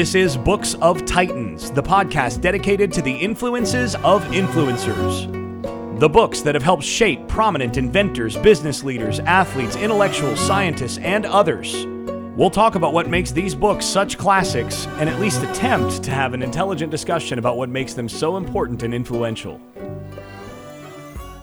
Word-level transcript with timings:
This 0.00 0.14
is 0.14 0.34
Books 0.34 0.76
of 0.80 1.04
Titans, 1.04 1.70
the 1.72 1.82
podcast 1.82 2.40
dedicated 2.40 2.90
to 2.94 3.02
the 3.02 3.14
influences 3.14 3.96
of 3.96 4.24
influencers. 4.28 6.00
The 6.00 6.08
books 6.08 6.40
that 6.40 6.54
have 6.54 6.62
helped 6.62 6.84
shape 6.84 7.28
prominent 7.28 7.76
inventors, 7.76 8.34
business 8.38 8.82
leaders, 8.82 9.20
athletes, 9.20 9.76
intellectuals, 9.76 10.40
scientists, 10.40 10.96
and 10.96 11.26
others. 11.26 11.84
We'll 12.34 12.48
talk 12.48 12.76
about 12.76 12.94
what 12.94 13.10
makes 13.10 13.30
these 13.30 13.54
books 13.54 13.84
such 13.84 14.16
classics 14.16 14.86
and 14.92 15.06
at 15.06 15.20
least 15.20 15.42
attempt 15.42 16.02
to 16.04 16.10
have 16.10 16.32
an 16.32 16.42
intelligent 16.42 16.90
discussion 16.90 17.38
about 17.38 17.58
what 17.58 17.68
makes 17.68 17.92
them 17.92 18.08
so 18.08 18.38
important 18.38 18.82
and 18.82 18.94
influential. 18.94 19.60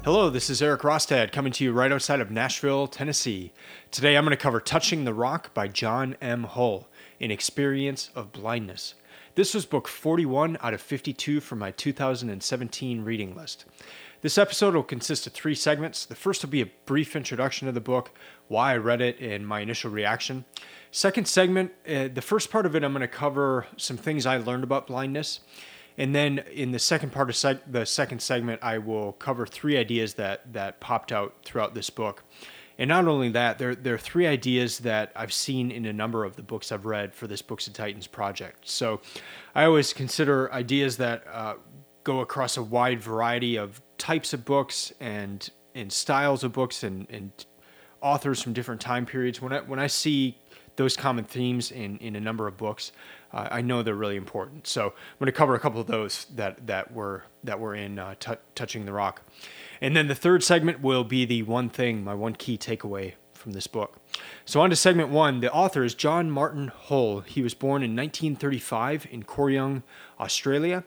Hello, 0.04 0.32
this 0.32 0.50
is 0.50 0.64
Eric 0.64 0.82
Rostad 0.82 1.32
coming 1.32 1.52
to 1.52 1.64
you 1.64 1.74
right 1.74 1.92
outside 1.92 2.22
of 2.22 2.32
Nashville, 2.32 2.88
Tennessee. 2.88 3.52
Today 3.92 4.16
I'm 4.16 4.24
going 4.24 4.36
to 4.36 4.42
cover 4.42 4.60
Touching 4.60 5.04
the 5.04 5.14
Rock 5.14 5.54
by 5.54 5.68
John 5.68 6.16
M. 6.22 6.46
Hull, 6.46 6.88
An 7.20 7.32
Experience 7.32 8.10
of 8.16 8.32
Blindness. 8.32 8.94
This 9.36 9.54
was 9.54 9.66
book 9.66 9.88
41 9.88 10.58
out 10.62 10.74
of 10.74 10.82
52 10.82 11.40
from 11.40 11.60
my 11.60 11.72
2017 11.72 13.04
reading 13.04 13.36
list. 13.36 13.66
This 14.22 14.38
episode 14.38 14.74
will 14.74 14.84
consist 14.84 15.28
of 15.28 15.34
three 15.34 15.54
segments. 15.54 16.06
The 16.06 16.16
first 16.16 16.44
will 16.44 16.50
be 16.50 16.62
a 16.62 16.72
brief 16.86 17.16
introduction 17.16 17.68
of 17.68 17.76
the 17.76 17.82
book, 17.82 18.12
why 18.48 18.74
I 18.74 18.78
read 18.78 19.02
it, 19.02 19.20
and 19.20 19.48
my 19.48 19.60
initial 19.60 19.92
reaction. 19.92 20.46
Second 20.92 21.28
segment, 21.28 21.72
uh, 21.88 22.08
the 22.08 22.22
first 22.22 22.50
part 22.50 22.66
of 22.66 22.76
it, 22.76 22.84
I'm 22.84 22.94
going 22.94 23.02
to 23.02 23.08
cover 23.08 23.68
some 23.78 23.98
things 23.98 24.26
I 24.26 24.38
learned 24.38 24.64
about 24.64 24.88
blindness. 24.88 25.42
And 25.98 26.14
then 26.16 26.40
in 26.52 26.72
the 26.72 26.80
second 26.80 27.12
part 27.12 27.30
of 27.30 27.36
seg- 27.36 27.62
the 27.68 27.86
second 27.86 28.22
segment, 28.22 28.62
I 28.64 28.78
will 28.78 29.14
cover 29.14 29.46
three 29.46 29.78
ideas 29.78 30.16
that, 30.16 30.54
that 30.54 30.80
popped 30.80 31.12
out 31.12 31.36
throughout 31.44 31.74
this 31.74 31.90
book. 31.90 32.24
And 32.78 32.88
not 32.88 33.08
only 33.08 33.30
that, 33.30 33.58
there, 33.58 33.75
there 33.75 33.95
are 33.95 34.00
three 34.00 34.28
ideas 34.28 34.80
that 34.80 35.11
I've 35.16 35.33
seen 35.33 35.72
in 35.72 35.86
a 35.86 35.94
number 35.94 36.23
of 36.23 36.36
the 36.36 36.44
books 36.44 36.72
I've 36.72 36.86
read 36.86 37.16
for 37.16 37.28
this 37.28 37.42
Books 37.42 37.67
of 37.67 37.73
Titans 37.73 38.08
project. 38.08 38.69
So 38.69 39.02
I 39.56 39.66
always 39.66 39.94
consider 39.94 40.52
ideas 40.53 40.97
that 40.97 41.23
uh, 41.31 41.56
go 42.03 42.19
across 42.19 42.58
a 42.58 42.64
wide 42.64 43.02
variety 43.02 43.58
of 43.58 43.81
types 43.97 44.34
of 44.34 44.45
books 44.45 44.94
and, 45.00 45.50
and 45.73 45.92
styles 45.92 46.44
of 46.44 46.53
books 46.53 46.84
and, 46.84 47.08
and 47.09 47.31
authors 48.02 48.42
from 48.42 48.53
different 48.53 48.80
time 48.81 49.06
periods. 49.06 49.41
When 49.41 49.53
I, 49.53 49.62
when 49.62 49.80
I 49.80 49.88
see 49.88 50.38
those 50.75 50.95
common 50.95 51.25
themes 51.25 51.72
in, 51.72 51.97
in 51.97 52.16
a 52.16 52.19
number 52.19 52.47
of 52.47 52.56
books, 52.58 52.91
uh, 53.34 53.47
I 53.52 53.62
know 53.62 53.84
they're 53.84 53.95
really 53.95 54.16
important. 54.16 54.67
So 54.67 54.86
I'm 54.86 55.19
going 55.19 55.25
to 55.25 55.31
cover 55.31 55.56
a 55.56 55.59
couple 55.59 55.81
of 55.81 55.88
those 55.88 56.25
that, 56.36 56.67
that 56.67 56.94
were 56.94 57.23
that 57.44 57.59
were 57.59 57.75
in 57.75 58.00
uh, 58.00 58.16
t- 58.19 58.34
touching 58.56 58.86
the 58.86 58.94
rock, 58.94 59.22
and 59.81 59.95
then 59.95 60.08
the 60.08 60.16
third 60.16 60.44
segment 60.44 60.81
will 60.81 61.03
be 61.03 61.25
the 61.25 61.44
one 61.44 61.70
thing, 61.70 62.03
my 62.03 62.14
one 62.14 62.33
key 62.33 62.58
takeaway 62.58 63.14
from 63.33 63.53
this 63.53 63.67
book. 63.67 64.00
So 64.45 64.59
on 64.61 64.69
to 64.69 64.75
segment 64.75 65.09
one. 65.09 65.39
The 65.39 65.52
author 65.53 65.84
is 65.84 65.94
John 65.94 66.30
Martin 66.30 66.67
Hull. 66.67 67.22
He 67.22 67.42
was 67.42 67.53
born 67.53 67.84
in 67.84 67.95
1935 67.95 69.08
in 69.09 69.23
Corryong, 69.23 69.84
Australia. 70.19 70.84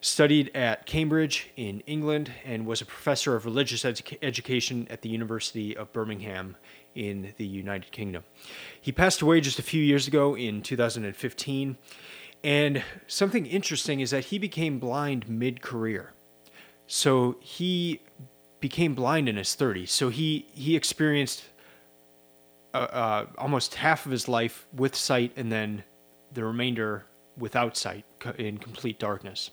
Studied 0.00 0.54
at 0.54 0.84
Cambridge 0.84 1.50
in 1.56 1.80
England 1.86 2.30
and 2.44 2.66
was 2.66 2.82
a 2.82 2.84
professor 2.84 3.36
of 3.36 3.46
religious 3.46 3.84
edu- 3.84 4.18
education 4.20 4.86
at 4.90 5.00
the 5.00 5.08
University 5.08 5.74
of 5.74 5.94
Birmingham 5.94 6.56
in 6.94 7.32
the 7.38 7.46
United 7.46 7.90
Kingdom. 7.90 8.22
He 8.78 8.92
passed 8.92 9.22
away 9.22 9.40
just 9.40 9.58
a 9.58 9.62
few 9.62 9.82
years 9.82 10.06
ago 10.06 10.36
in 10.36 10.60
2015. 10.60 11.78
And 12.42 12.82
something 13.06 13.46
interesting 13.46 14.00
is 14.00 14.10
that 14.10 14.26
he 14.26 14.38
became 14.38 14.78
blind 14.78 15.26
mid 15.26 15.62
career. 15.62 16.12
So 16.86 17.36
he 17.40 18.00
became 18.60 18.94
blind 18.94 19.28
in 19.28 19.36
his 19.36 19.48
30s. 19.48 19.88
So 19.88 20.08
he, 20.08 20.46
he 20.52 20.76
experienced 20.76 21.44
uh, 22.72 22.76
uh, 22.76 23.26
almost 23.38 23.74
half 23.74 24.06
of 24.06 24.12
his 24.12 24.28
life 24.28 24.66
with 24.74 24.94
sight 24.94 25.32
and 25.36 25.50
then 25.52 25.84
the 26.32 26.44
remainder 26.44 27.04
without 27.36 27.76
sight 27.76 28.04
in 28.38 28.58
complete 28.58 28.98
darkness. 28.98 29.50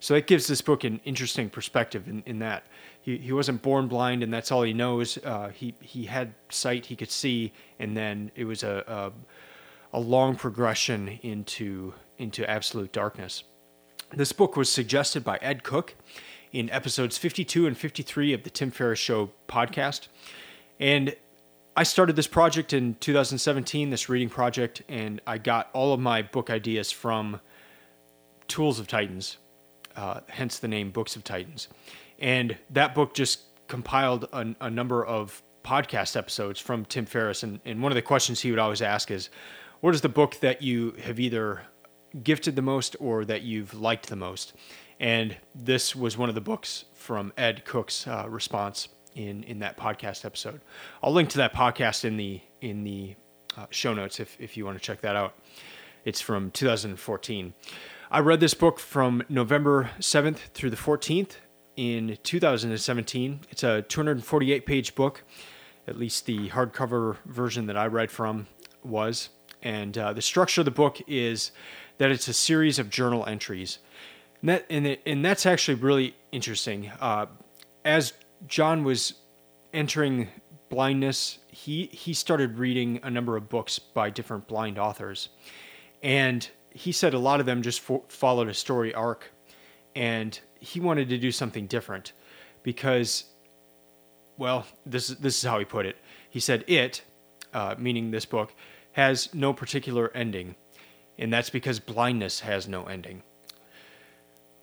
So 0.00 0.14
that 0.14 0.26
gives 0.26 0.46
this 0.46 0.60
book 0.60 0.84
an 0.84 1.00
interesting 1.04 1.48
perspective 1.48 2.08
in, 2.08 2.22
in 2.26 2.38
that 2.40 2.64
he, 3.00 3.18
he 3.18 3.32
wasn't 3.32 3.62
born 3.62 3.88
blind 3.88 4.22
and 4.22 4.32
that's 4.32 4.52
all 4.52 4.62
he 4.62 4.72
knows. 4.72 5.18
Uh, 5.18 5.48
he 5.48 5.74
he 5.80 6.04
had 6.04 6.34
sight, 6.50 6.86
he 6.86 6.96
could 6.96 7.10
see, 7.10 7.52
and 7.78 7.96
then 7.96 8.30
it 8.34 8.44
was 8.44 8.62
a, 8.62 8.84
a 8.86 9.96
a 9.96 10.00
long 10.00 10.36
progression 10.36 11.18
into 11.22 11.94
into 12.18 12.48
absolute 12.48 12.92
darkness. 12.92 13.44
This 14.12 14.32
book 14.32 14.56
was 14.56 14.70
suggested 14.70 15.24
by 15.24 15.38
Ed 15.40 15.62
Cooke 15.62 15.94
in 16.58 16.70
episodes 16.70 17.18
52 17.18 17.66
and 17.66 17.76
53 17.76 18.32
of 18.32 18.42
the 18.42 18.50
Tim 18.50 18.70
Ferriss 18.70 18.98
Show 18.98 19.30
podcast, 19.48 20.08
and 20.80 21.14
I 21.76 21.82
started 21.82 22.16
this 22.16 22.26
project 22.26 22.72
in 22.72 22.94
2017, 23.00 23.90
this 23.90 24.08
reading 24.08 24.30
project, 24.30 24.80
and 24.88 25.20
I 25.26 25.36
got 25.36 25.68
all 25.74 25.92
of 25.92 26.00
my 26.00 26.22
book 26.22 26.48
ideas 26.48 26.90
from 26.90 27.40
Tools 28.48 28.78
of 28.78 28.88
Titans, 28.88 29.36
uh, 29.94 30.20
hence 30.28 30.58
the 30.58 30.68
name 30.68 30.90
Books 30.90 31.16
of 31.16 31.24
Titans. 31.24 31.68
And 32.18 32.56
that 32.70 32.94
book 32.94 33.12
just 33.12 33.40
compiled 33.68 34.24
a, 34.32 34.54
a 34.62 34.70
number 34.70 35.04
of 35.04 35.42
podcast 35.62 36.16
episodes 36.16 36.58
from 36.58 36.86
Tim 36.86 37.04
Ferriss. 37.04 37.42
And, 37.42 37.60
and 37.66 37.82
one 37.82 37.92
of 37.92 37.96
the 37.96 38.02
questions 38.02 38.40
he 38.40 38.50
would 38.50 38.60
always 38.60 38.80
ask 38.80 39.10
is, 39.10 39.28
what 39.80 39.94
is 39.94 40.00
the 40.00 40.08
book 40.08 40.40
that 40.40 40.62
you 40.62 40.92
have 41.02 41.20
either 41.20 41.60
gifted 42.22 42.56
the 42.56 42.62
most 42.62 42.96
or 42.98 43.26
that 43.26 43.42
you've 43.42 43.74
liked 43.74 44.08
the 44.08 44.16
most? 44.16 44.54
And 44.98 45.36
this 45.54 45.94
was 45.94 46.16
one 46.16 46.28
of 46.28 46.34
the 46.34 46.40
books 46.40 46.84
from 46.94 47.32
Ed 47.36 47.64
Cooke's 47.64 48.06
uh, 48.06 48.26
response 48.28 48.88
in, 49.14 49.42
in 49.44 49.58
that 49.60 49.76
podcast 49.76 50.24
episode. 50.24 50.60
I'll 51.02 51.12
link 51.12 51.30
to 51.30 51.38
that 51.38 51.54
podcast 51.54 52.04
in 52.04 52.16
the 52.16 52.40
in 52.60 52.84
the 52.84 53.16
uh, 53.56 53.66
show 53.70 53.94
notes 53.94 54.20
if, 54.20 54.36
if 54.40 54.56
you 54.56 54.64
want 54.64 54.78
to 54.78 54.84
check 54.84 55.00
that 55.02 55.16
out. 55.16 55.34
It's 56.04 56.20
from 56.20 56.50
2014. 56.50 57.54
I 58.10 58.20
read 58.20 58.40
this 58.40 58.54
book 58.54 58.78
from 58.78 59.22
November 59.28 59.90
7th 59.98 60.38
through 60.54 60.70
the 60.70 60.76
14th 60.76 61.32
in 61.76 62.18
2017. 62.22 63.40
It's 63.50 63.64
a 63.64 63.82
248 63.82 64.66
page 64.66 64.94
book, 64.94 65.24
at 65.86 65.98
least 65.98 66.26
the 66.26 66.50
hardcover 66.50 67.16
version 67.26 67.66
that 67.66 67.76
I 67.76 67.86
read 67.86 68.10
from 68.10 68.46
was. 68.84 69.30
And 69.62 69.98
uh, 69.98 70.12
the 70.12 70.22
structure 70.22 70.60
of 70.60 70.64
the 70.64 70.70
book 70.70 71.00
is 71.06 71.50
that 71.98 72.10
it's 72.10 72.28
a 72.28 72.32
series 72.32 72.78
of 72.78 72.90
journal 72.90 73.24
entries. 73.26 73.78
And, 74.46 74.50
that, 74.50 74.66
and, 74.70 74.86
it, 74.86 75.00
and 75.04 75.24
that's 75.24 75.44
actually 75.44 75.74
really 75.74 76.14
interesting. 76.30 76.88
Uh, 77.00 77.26
as 77.84 78.12
John 78.46 78.84
was 78.84 79.14
entering 79.74 80.28
blindness, 80.68 81.38
he, 81.48 81.86
he 81.86 82.14
started 82.14 82.56
reading 82.56 83.00
a 83.02 83.10
number 83.10 83.36
of 83.36 83.48
books 83.48 83.80
by 83.80 84.08
different 84.08 84.46
blind 84.46 84.78
authors. 84.78 85.30
And 86.00 86.48
he 86.70 86.92
said 86.92 87.12
a 87.12 87.18
lot 87.18 87.40
of 87.40 87.46
them 87.46 87.60
just 87.60 87.80
fo- 87.80 88.04
followed 88.06 88.46
a 88.46 88.54
story 88.54 88.94
arc. 88.94 89.32
And 89.96 90.38
he 90.60 90.78
wanted 90.78 91.08
to 91.08 91.18
do 91.18 91.32
something 91.32 91.66
different 91.66 92.12
because, 92.62 93.24
well, 94.36 94.64
this 94.84 95.08
this 95.08 95.38
is 95.38 95.42
how 95.42 95.58
he 95.58 95.64
put 95.64 95.86
it. 95.86 95.96
He 96.30 96.38
said 96.38 96.62
it, 96.68 97.02
uh, 97.52 97.74
meaning 97.78 98.12
this 98.12 98.26
book, 98.26 98.54
has 98.92 99.34
no 99.34 99.52
particular 99.52 100.12
ending, 100.14 100.54
and 101.18 101.32
that's 101.32 101.50
because 101.50 101.80
blindness 101.80 102.38
has 102.40 102.68
no 102.68 102.84
ending. 102.84 103.24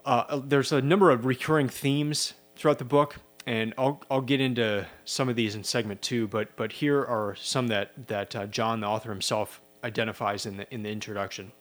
Uh, 0.05 0.41
there's 0.43 0.71
a 0.71 0.81
number 0.81 1.11
of 1.11 1.25
recurring 1.25 1.69
themes 1.69 2.33
throughout 2.55 2.77
the 2.77 2.85
book, 2.85 3.15
and 3.45 3.73
I'll 3.77 4.01
I'll 4.11 4.21
get 4.21 4.41
into 4.41 4.85
some 5.05 5.29
of 5.29 5.35
these 5.35 5.55
in 5.55 5.63
segment 5.63 6.01
two. 6.01 6.27
But 6.27 6.55
but 6.57 6.73
here 6.73 6.99
are 6.99 7.35
some 7.39 7.67
that 7.67 8.07
that 8.07 8.35
uh, 8.35 8.45
John, 8.47 8.81
the 8.81 8.87
author 8.87 9.09
himself, 9.09 9.61
identifies 9.83 10.45
in 10.45 10.57
the 10.57 10.73
in 10.73 10.83
the 10.83 10.89
introduction. 10.89 11.51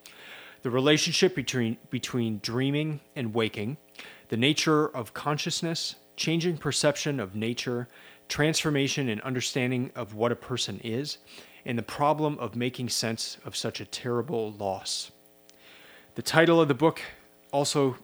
The 0.62 0.70
relationship 0.70 1.34
between 1.34 1.76
between 1.90 2.40
dreaming 2.42 3.00
and 3.14 3.32
waking, 3.32 3.76
the 4.28 4.36
nature 4.36 4.88
of 4.88 5.14
consciousness, 5.14 5.96
changing 6.16 6.58
perception 6.58 7.20
of 7.20 7.36
nature, 7.36 7.88
transformation 8.28 9.08
and 9.08 9.20
understanding 9.20 9.92
of 9.94 10.14
what 10.14 10.32
a 10.32 10.36
person 10.36 10.80
is, 10.82 11.18
and 11.64 11.78
the 11.78 11.82
problem 11.82 12.38
of 12.38 12.56
making 12.56 12.88
sense 12.88 13.38
of 13.44 13.54
such 13.54 13.80
a 13.80 13.84
terrible 13.84 14.52
loss. 14.52 15.12
The 16.16 16.22
title 16.22 16.60
of 16.60 16.68
the 16.68 16.74
book 16.74 17.00
also 17.52 17.96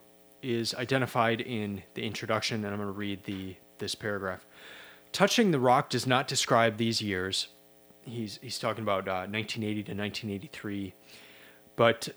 is 0.43 0.75
identified 0.75 1.41
in 1.41 1.83
the 1.95 2.05
introduction, 2.05 2.65
and 2.65 2.73
I'm 2.73 2.81
going 2.81 2.89
to 2.89 2.93
read 2.93 3.25
the 3.25 3.57
this 3.79 3.95
paragraph. 3.95 4.45
Touching 5.13 5.51
the 5.51 5.61
Rock 5.61 5.89
does 5.91 6.07
not 6.07 6.29
describe 6.29 6.77
these 6.77 7.01
years. 7.01 7.49
He's 8.03 8.39
he's 8.43 8.59
talking 8.59 8.83
about 8.83 9.09
uh, 9.09 9.27
1980 9.29 9.83
to 9.85 9.93
1983, 9.95 10.95
but 11.77 12.09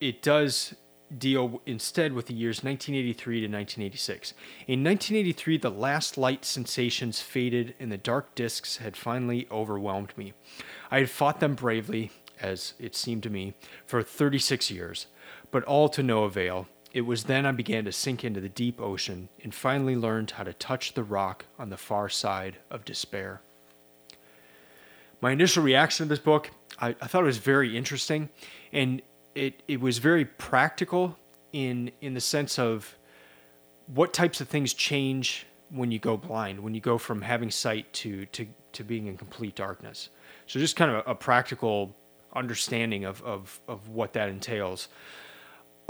it 0.00 0.22
does 0.22 0.74
deal 1.16 1.60
instead 1.66 2.12
with 2.12 2.26
the 2.26 2.34
years 2.34 2.62
1983 2.62 3.40
to 3.40 3.46
1986. 3.46 4.34
In 4.66 4.84
1983, 4.84 5.58
the 5.58 5.70
last 5.70 6.16
light 6.16 6.44
sensations 6.44 7.20
faded 7.20 7.74
and 7.80 7.90
the 7.90 7.98
dark 7.98 8.34
disks 8.34 8.76
had 8.76 8.96
finally 8.96 9.48
overwhelmed 9.50 10.12
me. 10.16 10.32
I 10.90 11.00
had 11.00 11.10
fought 11.10 11.40
them 11.40 11.54
bravely, 11.54 12.12
as 12.40 12.74
it 12.78 12.94
seemed 12.94 13.24
to 13.24 13.30
me, 13.30 13.54
for 13.86 14.02
36 14.02 14.70
years, 14.70 15.06
but 15.50 15.64
all 15.64 15.88
to 15.88 16.02
no 16.02 16.24
avail. 16.24 16.68
It 16.92 17.02
was 17.02 17.24
then 17.24 17.46
I 17.46 17.52
began 17.52 17.84
to 17.84 17.92
sink 17.92 18.24
into 18.24 18.40
the 18.40 18.48
deep 18.48 18.80
ocean 18.80 19.28
and 19.42 19.54
finally 19.54 19.94
learned 19.94 20.32
how 20.32 20.42
to 20.42 20.52
touch 20.52 20.94
the 20.94 21.04
rock 21.04 21.44
on 21.58 21.70
the 21.70 21.76
far 21.76 22.08
side 22.08 22.56
of 22.68 22.84
despair. 22.84 23.40
My 25.20 25.30
initial 25.32 25.62
reaction 25.62 26.06
to 26.06 26.08
this 26.08 26.18
book, 26.18 26.50
I, 26.80 26.88
I 27.00 27.06
thought 27.06 27.22
it 27.22 27.26
was 27.26 27.38
very 27.38 27.76
interesting, 27.76 28.30
and 28.72 29.02
it 29.34 29.62
it 29.68 29.80
was 29.80 29.98
very 29.98 30.24
practical 30.24 31.16
in 31.52 31.92
in 32.00 32.14
the 32.14 32.20
sense 32.20 32.58
of 32.58 32.96
what 33.86 34.12
types 34.12 34.40
of 34.40 34.48
things 34.48 34.74
change 34.74 35.46
when 35.70 35.92
you 35.92 35.98
go 35.98 36.16
blind, 36.16 36.60
when 36.60 36.74
you 36.74 36.80
go 36.80 36.98
from 36.98 37.22
having 37.22 37.50
sight 37.50 37.92
to 37.92 38.26
to 38.26 38.46
to 38.72 38.84
being 38.84 39.06
in 39.06 39.16
complete 39.16 39.54
darkness. 39.54 40.08
So 40.46 40.58
just 40.58 40.74
kind 40.74 40.90
of 40.90 41.06
a, 41.06 41.10
a 41.10 41.14
practical 41.14 41.94
understanding 42.34 43.04
of, 43.04 43.22
of 43.22 43.60
of 43.68 43.88
what 43.88 44.12
that 44.14 44.28
entails. 44.28 44.88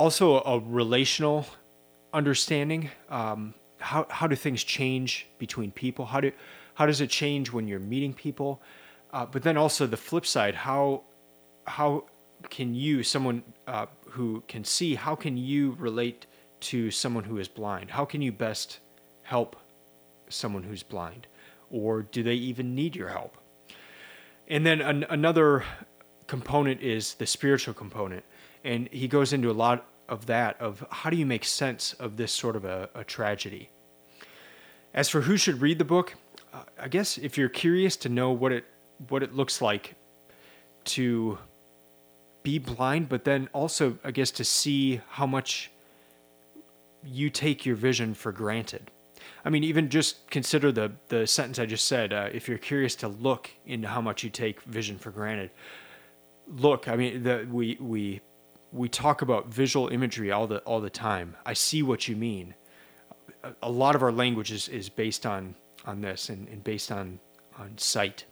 Also, 0.00 0.40
a 0.40 0.58
relational 0.60 1.44
understanding. 2.14 2.88
Um, 3.10 3.52
how 3.80 4.06
how 4.08 4.26
do 4.26 4.34
things 4.34 4.64
change 4.64 5.26
between 5.38 5.70
people? 5.72 6.06
How 6.06 6.20
do 6.20 6.32
how 6.72 6.86
does 6.86 7.02
it 7.02 7.10
change 7.10 7.52
when 7.52 7.68
you're 7.68 7.86
meeting 7.94 8.14
people? 8.14 8.62
Uh, 9.12 9.26
but 9.26 9.42
then 9.42 9.58
also 9.58 9.86
the 9.86 9.98
flip 9.98 10.24
side. 10.24 10.54
How 10.54 11.02
how 11.66 12.06
can 12.48 12.74
you, 12.74 13.02
someone 13.02 13.42
uh, 13.66 13.84
who 14.08 14.42
can 14.48 14.64
see, 14.64 14.94
how 14.94 15.14
can 15.14 15.36
you 15.36 15.76
relate 15.78 16.24
to 16.60 16.90
someone 16.90 17.24
who 17.24 17.36
is 17.36 17.46
blind? 17.46 17.90
How 17.90 18.06
can 18.06 18.22
you 18.22 18.32
best 18.32 18.80
help 19.22 19.54
someone 20.30 20.62
who's 20.62 20.82
blind? 20.82 21.26
Or 21.70 22.04
do 22.04 22.22
they 22.22 22.36
even 22.36 22.74
need 22.74 22.96
your 22.96 23.10
help? 23.10 23.36
And 24.48 24.64
then 24.64 24.80
an, 24.80 25.04
another 25.10 25.62
component 26.26 26.80
is 26.80 27.14
the 27.16 27.26
spiritual 27.26 27.74
component. 27.74 28.24
And 28.64 28.88
he 28.92 29.08
goes 29.08 29.34
into 29.34 29.50
a 29.50 29.56
lot 29.66 29.86
of 30.10 30.26
that 30.26 30.60
of 30.60 30.84
how 30.90 31.08
do 31.08 31.16
you 31.16 31.24
make 31.24 31.44
sense 31.44 31.94
of 31.94 32.16
this 32.16 32.32
sort 32.32 32.56
of 32.56 32.64
a, 32.64 32.90
a 32.94 33.04
tragedy. 33.04 33.70
As 34.92 35.08
for 35.08 35.22
who 35.22 35.36
should 35.36 35.62
read 35.62 35.78
the 35.78 35.84
book, 35.84 36.16
uh, 36.52 36.64
I 36.78 36.88
guess 36.88 37.16
if 37.16 37.38
you're 37.38 37.48
curious 37.48 37.96
to 37.98 38.08
know 38.08 38.32
what 38.32 38.52
it 38.52 38.64
what 39.08 39.22
it 39.22 39.32
looks 39.34 39.62
like 39.62 39.94
to 40.84 41.38
be 42.42 42.58
blind, 42.58 43.08
but 43.08 43.24
then 43.24 43.48
also, 43.52 43.98
I 44.04 44.10
guess, 44.10 44.30
to 44.32 44.44
see 44.44 45.00
how 45.08 45.26
much 45.26 45.70
you 47.04 47.30
take 47.30 47.64
your 47.64 47.76
vision 47.76 48.12
for 48.14 48.32
granted. 48.32 48.90
I 49.44 49.50
mean, 49.50 49.64
even 49.64 49.88
just 49.88 50.28
consider 50.30 50.72
the 50.72 50.92
the 51.08 51.26
sentence 51.26 51.58
I 51.60 51.66
just 51.66 51.86
said. 51.86 52.12
Uh, 52.12 52.28
if 52.32 52.48
you're 52.48 52.58
curious 52.58 52.96
to 52.96 53.08
look 53.08 53.50
into 53.64 53.86
how 53.86 54.00
much 54.00 54.24
you 54.24 54.30
take 54.30 54.60
vision 54.62 54.98
for 54.98 55.10
granted, 55.10 55.50
look. 56.48 56.88
I 56.88 56.96
mean, 56.96 57.22
the, 57.22 57.46
we 57.50 57.78
we 57.80 58.20
we 58.72 58.88
talk 58.88 59.22
about 59.22 59.48
visual 59.48 59.88
imagery 59.88 60.30
all 60.30 60.46
the 60.46 60.58
all 60.58 60.80
the 60.80 60.90
time. 60.90 61.36
I 61.44 61.54
see 61.54 61.82
what 61.82 62.08
you 62.08 62.16
mean. 62.16 62.54
A, 63.42 63.52
a 63.62 63.70
lot 63.70 63.94
of 63.94 64.02
our 64.02 64.12
language 64.12 64.52
is, 64.52 64.68
is 64.68 64.88
based 64.88 65.26
on 65.26 65.54
on 65.84 66.00
this 66.00 66.28
and, 66.28 66.48
and 66.48 66.62
based 66.62 66.92
on 66.92 67.20
on 67.58 67.76
sight. 67.78 68.24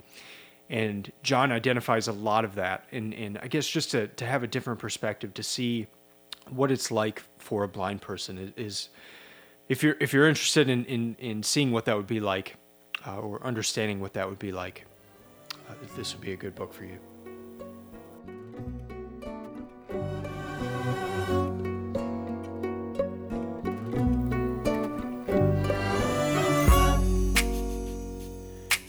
And 0.70 1.10
John 1.22 1.50
identifies 1.50 2.08
a 2.08 2.12
lot 2.12 2.44
of 2.44 2.54
that. 2.56 2.84
And, 2.92 3.14
and 3.14 3.38
I 3.38 3.48
guess 3.48 3.66
just 3.66 3.90
to, 3.92 4.08
to 4.08 4.26
have 4.26 4.42
a 4.42 4.46
different 4.46 4.78
perspective, 4.78 5.32
to 5.34 5.42
see 5.42 5.86
what 6.50 6.70
it's 6.70 6.90
like 6.90 7.22
for 7.38 7.64
a 7.64 7.68
blind 7.68 8.02
person 8.02 8.52
is, 8.56 8.90
if 9.68 9.82
you're 9.82 9.96
if 10.00 10.12
you're 10.12 10.28
interested 10.28 10.68
in, 10.68 10.84
in, 10.84 11.16
in 11.18 11.42
seeing 11.42 11.72
what 11.72 11.84
that 11.86 11.96
would 11.96 12.06
be 12.06 12.20
like 12.20 12.56
uh, 13.06 13.18
or 13.18 13.42
understanding 13.42 14.00
what 14.00 14.12
that 14.14 14.28
would 14.28 14.38
be 14.38 14.52
like, 14.52 14.84
uh, 15.68 15.74
this 15.96 16.14
would 16.14 16.22
be 16.22 16.32
a 16.32 16.36
good 16.36 16.54
book 16.54 16.72
for 16.72 16.84
you. 16.84 16.98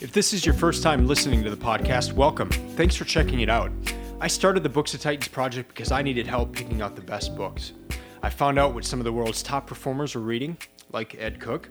If 0.10 0.14
this 0.14 0.34
is 0.34 0.44
your 0.44 0.56
first 0.56 0.82
time 0.82 1.06
listening 1.06 1.44
to 1.44 1.52
the 1.52 1.56
podcast, 1.56 2.14
welcome. 2.14 2.50
Thanks 2.50 2.96
for 2.96 3.06
checking 3.06 3.42
it 3.42 3.50
out. 3.50 3.72
I 4.20 4.28
started 4.28 4.64
the 4.64 4.70
Books 4.70 4.96
of 4.96 5.02
Titans 5.02 5.28
project 5.28 5.70
because 5.70 5.92
I 5.92 6.02
needed 6.02 6.26
help 6.26 6.52
picking 6.52 6.82
out 6.82 6.96
the 6.96 7.02
best 7.04 7.36
books. 7.36 7.74
I 8.24 8.32
found 8.32 8.58
out 8.58 8.74
what 8.74 8.86
some 8.86 9.00
of 9.00 9.04
the 9.04 9.14
world's 9.14 9.44
top 9.44 9.68
performers 9.68 10.16
were 10.16 10.22
reading, 10.22 10.58
like 10.92 11.16
Ed 11.20 11.40
Cooke, 11.40 11.70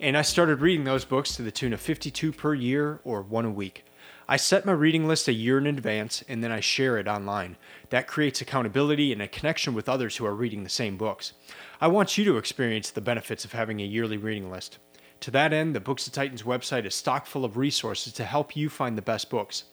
and 0.00 0.16
I 0.16 0.22
started 0.22 0.62
reading 0.62 0.84
those 0.84 1.04
books 1.04 1.36
to 1.36 1.42
the 1.42 1.52
tune 1.52 1.74
of 1.74 1.80
52 1.82 2.32
per 2.32 2.54
year 2.54 3.00
or 3.04 3.20
one 3.20 3.44
a 3.44 3.50
week. 3.50 3.84
I 4.26 4.38
set 4.38 4.64
my 4.64 4.72
reading 4.72 5.06
list 5.06 5.28
a 5.28 5.34
year 5.34 5.58
in 5.58 5.66
advance 5.66 6.24
and 6.30 6.42
then 6.42 6.52
I 6.52 6.60
share 6.60 6.96
it 6.96 7.06
online. 7.06 7.58
That 7.90 8.08
creates 8.08 8.40
accountability 8.40 9.12
and 9.12 9.20
a 9.20 9.28
connection 9.28 9.74
with 9.74 9.86
others 9.86 10.16
who 10.16 10.24
are 10.24 10.34
reading 10.34 10.64
the 10.64 10.70
same 10.70 10.96
books. 10.96 11.34
I 11.78 11.88
want 11.88 12.16
you 12.16 12.24
to 12.24 12.38
experience 12.38 12.90
the 12.90 13.02
benefits 13.02 13.44
of 13.44 13.52
having 13.52 13.82
a 13.82 13.84
yearly 13.84 14.16
reading 14.16 14.50
list. 14.50 14.78
To 15.20 15.30
that 15.30 15.52
end, 15.52 15.74
the 15.74 15.80
Books 15.80 16.06
of 16.06 16.12
Titans 16.12 16.42
website 16.42 16.84
is 16.84 16.94
stock 16.94 17.26
full 17.26 17.44
of 17.44 17.56
resources 17.56 18.12
to 18.14 18.24
help 18.24 18.56
you 18.56 18.68
find 18.68 18.96
the 18.96 19.02
best 19.02 19.30
books. 19.30 19.64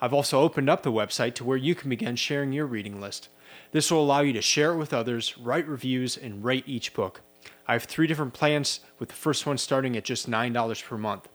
I've 0.00 0.14
also 0.14 0.40
opened 0.40 0.70
up 0.70 0.82
the 0.82 0.92
website 0.92 1.34
to 1.34 1.44
where 1.44 1.56
you 1.56 1.74
can 1.74 1.90
begin 1.90 2.16
sharing 2.16 2.52
your 2.52 2.66
reading 2.66 3.00
list. 3.00 3.28
This 3.72 3.90
will 3.90 4.02
allow 4.02 4.20
you 4.20 4.32
to 4.32 4.42
share 4.42 4.72
it 4.72 4.78
with 4.78 4.92
others, 4.92 5.36
write 5.38 5.68
reviews, 5.68 6.16
and 6.16 6.44
rate 6.44 6.64
each 6.66 6.94
book. 6.94 7.20
I 7.68 7.72
have 7.72 7.84
three 7.84 8.06
different 8.06 8.32
plans, 8.32 8.80
with 8.98 9.08
the 9.08 9.14
first 9.14 9.46
one 9.46 9.58
starting 9.58 9.96
at 9.96 10.04
just 10.04 10.30
$9 10.30 10.84
per 10.84 10.96
month. 10.96 11.28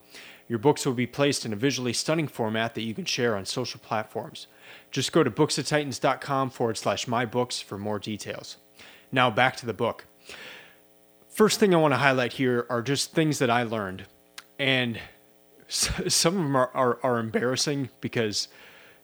Your 0.48 0.58
books 0.58 0.84
will 0.84 0.94
be 0.94 1.06
placed 1.06 1.46
in 1.46 1.52
a 1.52 1.56
visually 1.56 1.92
stunning 1.92 2.28
format 2.28 2.74
that 2.74 2.82
you 2.82 2.94
can 2.94 3.04
share 3.04 3.36
on 3.36 3.46
social 3.46 3.80
platforms. 3.80 4.48
Just 4.90 5.12
go 5.12 5.22
to 5.22 5.30
booksoftitans.com 5.30 6.50
forward 6.50 6.76
slash 6.76 7.06
my 7.06 7.24
books 7.24 7.60
for 7.60 7.78
more 7.78 7.98
details. 7.98 8.56
Now 9.10 9.30
back 9.30 9.56
to 9.56 9.66
the 9.66 9.74
book 9.74 10.06
first 11.32 11.58
thing 11.58 11.74
I 11.74 11.78
want 11.78 11.92
to 11.92 11.98
highlight 11.98 12.34
here 12.34 12.66
are 12.68 12.82
just 12.82 13.12
things 13.12 13.38
that 13.40 13.50
I 13.50 13.64
learned. 13.64 14.04
And 14.58 15.00
some 15.68 16.36
of 16.36 16.42
them 16.42 16.56
are, 16.56 16.70
are, 16.74 16.98
are 17.02 17.18
embarrassing 17.18 17.88
because 18.00 18.48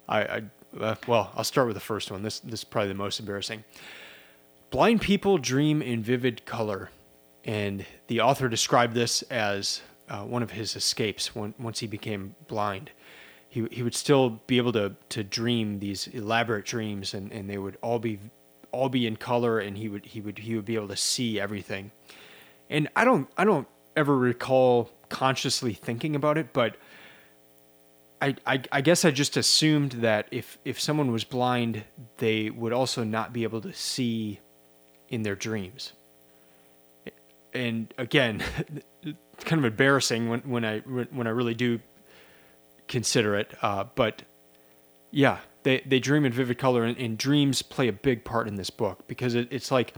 I, 0.08 0.20
I 0.22 0.42
uh, 0.78 0.94
well, 1.06 1.32
I'll 1.34 1.44
start 1.44 1.66
with 1.66 1.74
the 1.74 1.80
first 1.80 2.10
one. 2.10 2.22
This, 2.22 2.40
this 2.40 2.60
is 2.60 2.64
probably 2.64 2.88
the 2.88 2.94
most 2.94 3.18
embarrassing. 3.20 3.64
Blind 4.70 5.00
people 5.00 5.38
dream 5.38 5.80
in 5.80 6.02
vivid 6.02 6.44
color. 6.44 6.90
And 7.44 7.86
the 8.08 8.20
author 8.20 8.48
described 8.48 8.94
this 8.94 9.22
as 9.22 9.80
uh, 10.10 10.22
one 10.22 10.42
of 10.42 10.50
his 10.50 10.76
escapes 10.76 11.34
when, 11.34 11.54
once 11.58 11.78
he 11.78 11.86
became 11.86 12.34
blind. 12.46 12.90
He, 13.48 13.66
he 13.70 13.82
would 13.82 13.94
still 13.94 14.40
be 14.46 14.58
able 14.58 14.72
to, 14.72 14.94
to 15.08 15.24
dream 15.24 15.78
these 15.78 16.06
elaborate 16.08 16.66
dreams 16.66 17.14
and, 17.14 17.32
and 17.32 17.48
they 17.48 17.56
would 17.56 17.78
all 17.80 17.98
be 17.98 18.18
all 18.70 18.90
be 18.90 19.06
in 19.06 19.16
color 19.16 19.60
and 19.60 19.78
he 19.78 19.88
would 19.88 20.04
he 20.04 20.20
would 20.20 20.38
he 20.38 20.54
would 20.54 20.66
be 20.66 20.74
able 20.74 20.88
to 20.88 20.96
see 20.96 21.40
everything 21.40 21.90
and 22.70 22.88
I 22.96 23.04
don't 23.04 23.28
I 23.36 23.44
don't 23.44 23.66
ever 23.96 24.16
recall 24.16 24.90
consciously 25.08 25.74
thinking 25.74 26.14
about 26.14 26.38
it, 26.38 26.52
but 26.52 26.76
I, 28.20 28.34
I, 28.46 28.62
I 28.72 28.80
guess 28.80 29.04
I 29.04 29.10
just 29.10 29.36
assumed 29.36 29.92
that 29.92 30.28
if 30.30 30.58
if 30.64 30.80
someone 30.80 31.12
was 31.12 31.24
blind, 31.24 31.84
they 32.18 32.50
would 32.50 32.72
also 32.72 33.04
not 33.04 33.32
be 33.32 33.44
able 33.44 33.60
to 33.62 33.72
see 33.72 34.40
in 35.08 35.22
their 35.22 35.36
dreams. 35.36 35.92
And 37.54 37.92
again, 37.96 38.42
it's 39.02 39.44
kind 39.44 39.58
of 39.58 39.64
embarrassing 39.64 40.28
when, 40.28 40.40
when 40.40 40.64
I 40.64 40.78
when 40.80 41.26
I 41.26 41.30
really 41.30 41.54
do 41.54 41.80
consider 42.88 43.36
it. 43.36 43.54
Uh, 43.62 43.84
but 43.94 44.22
yeah, 45.10 45.38
they, 45.62 45.82
they 45.86 46.00
dream 46.00 46.24
in 46.24 46.32
vivid 46.32 46.58
color, 46.58 46.84
and, 46.84 46.96
and, 46.98 47.16
dreams 47.16 47.62
play 47.62 47.88
a 47.88 47.92
big 47.92 48.24
part 48.24 48.46
in 48.46 48.56
this 48.56 48.70
book 48.70 49.06
because 49.06 49.34
it, 49.34 49.48
it's 49.50 49.70
like 49.70 49.94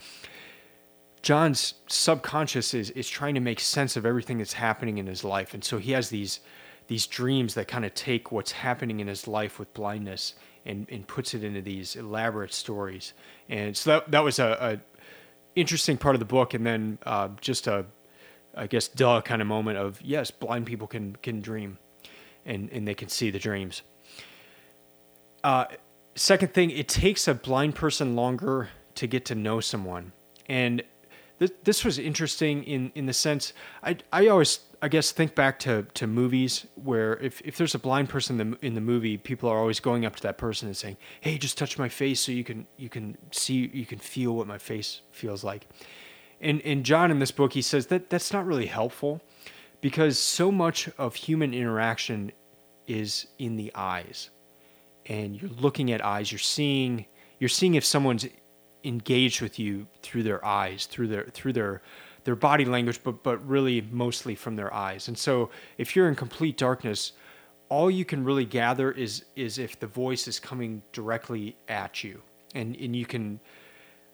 John's 1.22 1.74
subconscious 1.86 2.72
is 2.72 2.90
is 2.90 3.08
trying 3.08 3.34
to 3.34 3.40
make 3.40 3.60
sense 3.60 3.96
of 3.96 4.06
everything 4.06 4.38
that's 4.38 4.54
happening 4.54 4.98
in 4.98 5.06
his 5.06 5.22
life, 5.22 5.54
and 5.54 5.62
so 5.62 5.78
he 5.78 5.92
has 5.92 6.08
these 6.08 6.40
these 6.86 7.06
dreams 7.06 7.54
that 7.54 7.68
kind 7.68 7.84
of 7.84 7.94
take 7.94 8.32
what's 8.32 8.52
happening 8.52 9.00
in 9.00 9.06
his 9.06 9.28
life 9.28 9.58
with 9.58 9.72
blindness 9.74 10.34
and 10.64 10.86
and 10.90 11.06
puts 11.06 11.34
it 11.34 11.44
into 11.44 11.60
these 11.60 11.94
elaborate 11.94 12.52
stories. 12.52 13.12
And 13.48 13.76
so 13.76 13.90
that 13.90 14.10
that 14.10 14.24
was 14.24 14.38
a, 14.38 14.56
a 14.60 14.80
interesting 15.54 15.98
part 15.98 16.14
of 16.14 16.20
the 16.20 16.24
book, 16.24 16.54
and 16.54 16.66
then 16.66 16.98
uh, 17.04 17.28
just 17.40 17.66
a 17.66 17.84
I 18.54 18.66
guess 18.66 18.88
duh 18.88 19.20
kind 19.20 19.42
of 19.42 19.48
moment 19.48 19.78
of 19.78 20.00
yes, 20.02 20.30
blind 20.30 20.66
people 20.66 20.86
can 20.86 21.16
can 21.16 21.40
dream, 21.40 21.78
and 22.46 22.70
and 22.70 22.88
they 22.88 22.94
can 22.94 23.08
see 23.08 23.30
the 23.30 23.38
dreams. 23.38 23.82
Uh, 25.44 25.66
second 26.14 26.52
thing, 26.54 26.70
it 26.70 26.88
takes 26.88 27.28
a 27.28 27.34
blind 27.34 27.74
person 27.74 28.16
longer 28.16 28.70
to 28.94 29.06
get 29.06 29.24
to 29.26 29.34
know 29.34 29.60
someone, 29.60 30.12
and 30.46 30.82
this, 31.40 31.84
was 31.84 31.98
interesting 31.98 32.62
in, 32.64 32.92
in 32.94 33.06
the 33.06 33.12
sense 33.12 33.52
I, 33.82 33.96
I 34.12 34.28
always 34.28 34.60
I 34.82 34.88
guess 34.88 35.10
think 35.10 35.34
back 35.34 35.58
to, 35.60 35.86
to 35.94 36.06
movies 36.06 36.66
where 36.74 37.18
if, 37.18 37.40
if 37.42 37.56
there's 37.56 37.74
a 37.74 37.78
blind 37.78 38.08
person 38.08 38.40
in 38.40 38.50
the, 38.52 38.66
in 38.66 38.74
the 38.74 38.80
movie, 38.80 39.18
people 39.18 39.48
are 39.48 39.58
always 39.58 39.80
going 39.80 40.06
up 40.06 40.16
to 40.16 40.22
that 40.22 40.38
person 40.38 40.68
and 40.68 40.76
saying, 40.76 40.96
"Hey, 41.20 41.36
just 41.36 41.58
touch 41.58 41.78
my 41.78 41.88
face 41.88 42.20
so 42.20 42.32
you 42.32 42.44
can 42.44 42.66
you 42.76 42.88
can 42.88 43.16
see 43.30 43.70
you 43.72 43.84
can 43.84 43.98
feel 43.98 44.36
what 44.36 44.46
my 44.46 44.58
face 44.58 45.02
feels 45.12 45.44
like." 45.44 45.66
And 46.40 46.62
and 46.62 46.84
John 46.84 47.10
in 47.10 47.18
this 47.18 47.30
book 47.30 47.52
he 47.52 47.62
says 47.62 47.86
that 47.88 48.10
that's 48.10 48.32
not 48.32 48.46
really 48.46 48.66
helpful 48.66 49.20
because 49.80 50.18
so 50.18 50.50
much 50.50 50.88
of 50.98 51.14
human 51.14 51.52
interaction 51.54 52.32
is 52.86 53.26
in 53.38 53.56
the 53.56 53.72
eyes, 53.74 54.30
and 55.06 55.40
you're 55.40 55.50
looking 55.50 55.92
at 55.92 56.04
eyes. 56.04 56.32
You're 56.32 56.38
seeing 56.38 57.06
you're 57.38 57.48
seeing 57.48 57.74
if 57.74 57.84
someone's 57.84 58.26
engaged 58.84 59.42
with 59.42 59.58
you 59.58 59.86
through 60.02 60.22
their 60.24 60.44
eyes, 60.44 60.86
through 60.86 61.08
their 61.08 61.24
through 61.24 61.52
their 61.52 61.82
their 62.24 62.36
body 62.36 62.64
language, 62.64 63.00
but 63.02 63.22
but 63.22 63.46
really 63.46 63.80
mostly 63.90 64.34
from 64.34 64.56
their 64.56 64.72
eyes. 64.72 65.08
And 65.08 65.18
so 65.18 65.50
if 65.78 65.94
you're 65.96 66.08
in 66.08 66.14
complete 66.16 66.56
darkness, 66.56 67.12
all 67.68 67.90
you 67.90 68.04
can 68.04 68.24
really 68.24 68.44
gather 68.44 68.90
is 68.92 69.24
is 69.36 69.58
if 69.58 69.78
the 69.80 69.86
voice 69.86 70.28
is 70.28 70.40
coming 70.40 70.82
directly 70.92 71.56
at 71.68 72.04
you. 72.04 72.22
and 72.54 72.76
and 72.76 72.96
you 72.96 73.06
can, 73.06 73.40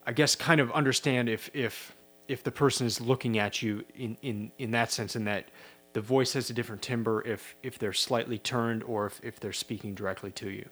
I 0.05 0.13
guess, 0.13 0.35
kind 0.35 0.61
of 0.61 0.71
understand 0.71 1.29
if 1.29 1.49
if 1.53 1.95
if 2.27 2.43
the 2.43 2.51
person 2.51 2.85
is 2.87 2.99
looking 3.01 3.37
at 3.39 3.61
you 3.61 3.83
in 3.95 4.17
in 4.21 4.51
in 4.57 4.71
that 4.71 4.91
sense, 4.91 5.15
in 5.15 5.25
that 5.25 5.49
the 5.93 6.01
voice 6.01 6.33
has 6.33 6.49
a 6.49 6.53
different 6.53 6.81
timbre 6.81 7.21
if 7.25 7.55
if 7.63 7.79
they're 7.79 7.93
slightly 7.93 8.37
turned 8.37 8.83
or 8.83 9.07
if 9.07 9.19
if 9.23 9.39
they're 9.39 9.53
speaking 9.53 9.95
directly 9.95 10.31
to 10.31 10.49
you. 10.49 10.69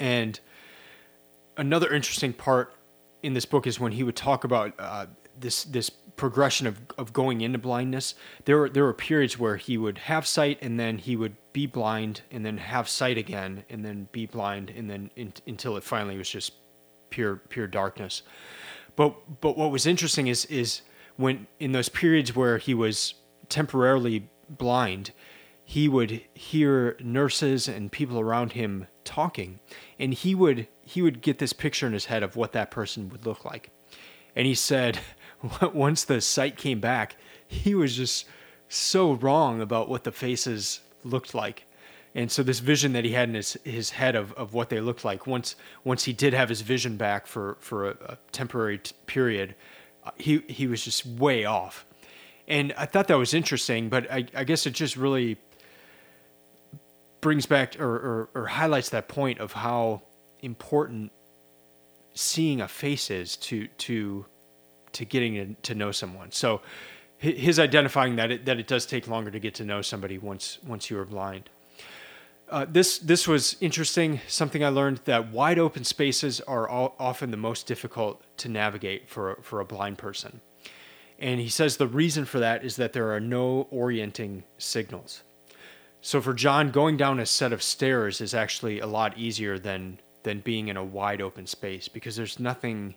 And 0.00 0.40
another 1.56 1.92
interesting 1.92 2.32
part 2.32 2.74
in 3.22 3.34
this 3.34 3.44
book 3.44 3.66
is 3.66 3.80
when 3.80 3.92
he 3.92 4.02
would 4.02 4.16
talk 4.16 4.44
about 4.44 4.74
uh, 4.78 5.06
this 5.38 5.64
this 5.64 5.90
progression 6.16 6.66
of, 6.66 6.80
of 6.96 7.12
going 7.12 7.42
into 7.42 7.58
blindness. 7.58 8.14
There 8.44 8.58
were 8.58 8.68
there 8.68 8.84
were 8.84 8.94
periods 8.94 9.38
where 9.38 9.56
he 9.56 9.76
would 9.76 9.98
have 9.98 10.26
sight 10.26 10.58
and 10.62 10.80
then 10.80 10.98
he 10.98 11.16
would 11.16 11.36
be 11.52 11.66
blind 11.66 12.22
and 12.30 12.44
then 12.44 12.58
have 12.58 12.88
sight 12.88 13.18
again 13.18 13.64
and 13.68 13.84
then 13.84 14.08
be 14.12 14.26
blind 14.26 14.70
and 14.70 14.90
then 14.90 15.10
in, 15.16 15.32
until 15.46 15.76
it 15.76 15.84
finally 15.84 16.16
was 16.16 16.28
just 16.28 16.52
pure 17.10 17.36
pure 17.48 17.66
darkness. 17.66 18.22
But 18.96 19.40
but 19.40 19.56
what 19.56 19.70
was 19.70 19.86
interesting 19.86 20.26
is 20.26 20.44
is 20.46 20.82
when 21.16 21.46
in 21.60 21.72
those 21.72 21.88
periods 21.88 22.34
where 22.34 22.58
he 22.58 22.74
was 22.74 23.14
temporarily 23.48 24.28
blind, 24.48 25.12
he 25.68 25.88
would 25.88 26.22
hear 26.32 26.96
nurses 27.00 27.66
and 27.66 27.90
people 27.90 28.20
around 28.20 28.52
him 28.52 28.86
talking 29.02 29.58
and 29.98 30.14
he 30.14 30.32
would 30.32 30.68
he 30.84 31.02
would 31.02 31.20
get 31.20 31.38
this 31.38 31.52
picture 31.52 31.88
in 31.88 31.92
his 31.92 32.04
head 32.04 32.22
of 32.22 32.36
what 32.36 32.52
that 32.52 32.70
person 32.70 33.08
would 33.08 33.26
look 33.26 33.44
like. 33.44 33.70
And 34.36 34.46
he 34.46 34.54
said 34.54 35.00
once 35.74 36.04
the 36.04 36.20
sight 36.20 36.56
came 36.56 36.78
back 36.78 37.16
he 37.48 37.74
was 37.74 37.96
just 37.96 38.26
so 38.68 39.12
wrong 39.14 39.60
about 39.60 39.88
what 39.88 40.04
the 40.04 40.12
faces 40.12 40.80
looked 41.02 41.34
like. 41.34 41.64
And 42.14 42.30
so 42.30 42.44
this 42.44 42.60
vision 42.60 42.92
that 42.92 43.04
he 43.04 43.12
had 43.12 43.28
in 43.28 43.34
his, 43.34 43.58
his 43.64 43.90
head 43.90 44.14
of, 44.14 44.32
of 44.34 44.54
what 44.54 44.68
they 44.68 44.80
looked 44.80 45.04
like 45.04 45.26
once 45.26 45.56
once 45.82 46.04
he 46.04 46.12
did 46.12 46.32
have 46.32 46.48
his 46.48 46.60
vision 46.60 46.96
back 46.96 47.26
for 47.26 47.56
for 47.58 47.90
a, 47.90 47.96
a 48.06 48.18
temporary 48.30 48.78
t- 48.78 48.94
period 49.06 49.56
uh, 50.04 50.12
he 50.16 50.44
he 50.46 50.68
was 50.68 50.84
just 50.84 51.04
way 51.04 51.44
off. 51.44 51.84
And 52.46 52.72
I 52.78 52.86
thought 52.86 53.08
that 53.08 53.18
was 53.18 53.34
interesting 53.34 53.88
but 53.88 54.08
I, 54.12 54.26
I 54.32 54.44
guess 54.44 54.64
it 54.64 54.70
just 54.70 54.96
really 54.96 55.38
brings 57.26 57.46
back 57.46 57.80
or, 57.80 57.96
or, 58.08 58.28
or 58.36 58.46
highlights 58.46 58.90
that 58.90 59.08
point 59.08 59.40
of 59.40 59.50
how 59.50 60.00
important 60.42 61.10
seeing 62.14 62.60
a 62.60 62.68
face 62.68 63.10
is 63.10 63.36
to 63.36 63.66
to 63.78 64.24
to 64.92 65.04
getting 65.04 65.56
to 65.60 65.74
know 65.74 65.90
someone. 65.90 66.30
So 66.30 66.60
his 67.18 67.58
identifying 67.58 68.14
that 68.14 68.30
it, 68.30 68.44
that 68.44 68.60
it 68.60 68.68
does 68.68 68.86
take 68.86 69.08
longer 69.08 69.32
to 69.32 69.40
get 69.40 69.56
to 69.56 69.64
know 69.64 69.82
somebody 69.82 70.18
once 70.18 70.60
once 70.64 70.88
you 70.88 70.96
are 71.00 71.04
blind. 71.04 71.50
Uh, 72.48 72.64
this 72.68 72.98
this 72.98 73.26
was 73.26 73.56
interesting. 73.60 74.20
Something 74.28 74.62
I 74.62 74.68
learned 74.68 75.00
that 75.06 75.32
wide 75.32 75.58
open 75.58 75.82
spaces 75.82 76.40
are 76.42 76.68
all, 76.68 76.94
often 76.96 77.32
the 77.32 77.36
most 77.36 77.66
difficult 77.66 78.22
to 78.36 78.48
navigate 78.48 79.08
for 79.08 79.40
for 79.42 79.58
a 79.58 79.64
blind 79.64 79.98
person, 79.98 80.42
and 81.18 81.40
he 81.40 81.48
says 81.48 81.76
the 81.76 81.88
reason 81.88 82.24
for 82.24 82.38
that 82.38 82.64
is 82.64 82.76
that 82.76 82.92
there 82.92 83.12
are 83.12 83.18
no 83.20 83.66
orienting 83.72 84.44
signals. 84.58 85.24
So 86.06 86.20
for 86.20 86.34
John, 86.34 86.70
going 86.70 86.96
down 86.96 87.18
a 87.18 87.26
set 87.26 87.52
of 87.52 87.60
stairs 87.60 88.20
is 88.20 88.32
actually 88.32 88.78
a 88.78 88.86
lot 88.86 89.18
easier 89.18 89.58
than 89.58 89.98
than 90.22 90.38
being 90.38 90.68
in 90.68 90.76
a 90.76 90.84
wide 90.84 91.20
open 91.20 91.48
space 91.48 91.88
because 91.88 92.14
there's 92.14 92.38
nothing 92.38 92.94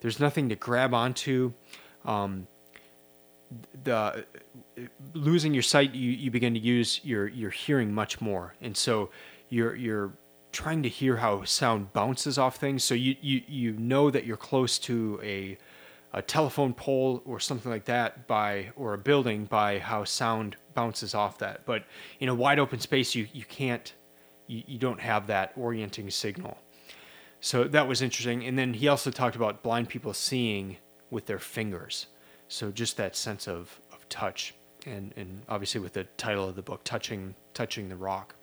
there's 0.00 0.18
nothing 0.18 0.48
to 0.48 0.56
grab 0.56 0.92
onto. 0.92 1.52
Um, 2.04 2.48
the 3.84 4.26
losing 5.14 5.54
your 5.54 5.62
sight, 5.62 5.94
you, 5.94 6.10
you 6.10 6.32
begin 6.32 6.52
to 6.54 6.58
use 6.58 7.00
your 7.04 7.28
your 7.28 7.50
hearing 7.50 7.94
much 7.94 8.20
more, 8.20 8.56
and 8.60 8.76
so 8.76 9.10
you're 9.48 9.76
you're 9.76 10.14
trying 10.50 10.82
to 10.82 10.88
hear 10.88 11.18
how 11.18 11.44
sound 11.44 11.92
bounces 11.92 12.38
off 12.38 12.56
things. 12.56 12.82
So 12.82 12.94
you 12.94 13.14
you 13.20 13.40
you 13.46 13.72
know 13.74 14.10
that 14.10 14.24
you're 14.26 14.36
close 14.36 14.80
to 14.80 15.20
a 15.22 15.58
a 16.12 16.22
telephone 16.22 16.72
pole 16.72 17.22
or 17.24 17.38
something 17.38 17.70
like 17.70 17.84
that 17.84 18.26
by 18.26 18.70
or 18.76 18.94
a 18.94 18.98
building 18.98 19.44
by 19.44 19.78
how 19.78 20.04
sound 20.04 20.56
bounces 20.74 21.14
off 21.14 21.38
that. 21.38 21.66
But 21.66 21.84
in 22.20 22.28
a 22.28 22.34
wide 22.34 22.58
open 22.58 22.80
space 22.80 23.14
you 23.14 23.28
you 23.32 23.44
can't 23.44 23.92
you, 24.46 24.62
you 24.66 24.78
don't 24.78 25.00
have 25.00 25.26
that 25.26 25.52
orienting 25.56 26.10
signal. 26.10 26.58
So 27.40 27.64
that 27.64 27.86
was 27.86 28.02
interesting. 28.02 28.44
And 28.44 28.58
then 28.58 28.74
he 28.74 28.88
also 28.88 29.10
talked 29.10 29.36
about 29.36 29.62
blind 29.62 29.88
people 29.88 30.12
seeing 30.14 30.78
with 31.10 31.26
their 31.26 31.38
fingers. 31.38 32.06
So 32.48 32.70
just 32.70 32.96
that 32.96 33.14
sense 33.14 33.46
of 33.46 33.80
of 33.92 34.08
touch 34.08 34.54
and 34.86 35.12
and 35.16 35.42
obviously 35.48 35.80
with 35.80 35.92
the 35.92 36.04
title 36.16 36.48
of 36.48 36.56
the 36.56 36.62
book 36.62 36.84
touching 36.84 37.34
touching 37.52 37.88
the 37.88 37.96
rock. 37.96 38.34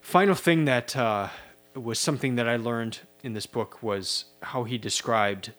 Final 0.00 0.34
thing 0.34 0.66
that 0.66 0.94
uh, 0.96 1.28
was 1.74 1.98
something 1.98 2.36
that 2.36 2.48
i 2.48 2.56
learned 2.56 3.00
in 3.22 3.32
this 3.32 3.46
book 3.46 3.82
was 3.82 4.26
how 4.42 4.64
he 4.64 4.78
described 4.78 5.52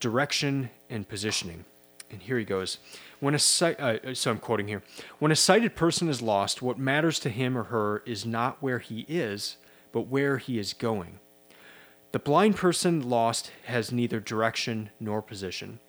direction 0.00 0.70
and 0.90 1.08
positioning. 1.08 1.64
And 2.10 2.22
here 2.22 2.38
he 2.38 2.44
goes. 2.44 2.78
When 3.18 3.34
a 3.34 3.38
sight, 3.38 3.80
uh, 3.80 4.14
so 4.14 4.30
I'm 4.30 4.38
quoting 4.38 4.68
here. 4.68 4.82
When 5.18 5.32
a 5.32 5.36
sighted 5.36 5.74
person 5.74 6.08
is 6.08 6.22
lost, 6.22 6.62
what 6.62 6.78
matters 6.78 7.18
to 7.20 7.30
him 7.30 7.56
or 7.58 7.64
her 7.64 8.02
is 8.06 8.24
not 8.24 8.62
where 8.62 8.78
he 8.78 9.04
is, 9.08 9.56
but 9.92 10.02
where 10.02 10.38
he 10.38 10.58
is 10.58 10.72
going. 10.72 11.18
The 12.12 12.18
blind 12.18 12.56
person 12.56 13.08
lost 13.08 13.50
has 13.64 13.90
neither 13.90 14.20
direction 14.20 14.90
nor 15.00 15.20
position. 15.20 15.80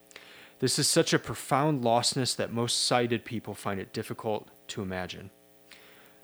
This 0.59 0.79
is 0.79 0.87
such 0.87 1.13
a 1.13 1.19
profound 1.19 1.83
lostness 1.83 2.35
that 2.35 2.51
most 2.51 2.85
sighted 2.85 3.23
people 3.23 3.53
find 3.53 3.79
it 3.79 3.93
difficult 3.93 4.49
to 4.69 4.81
imagine. 4.81 5.29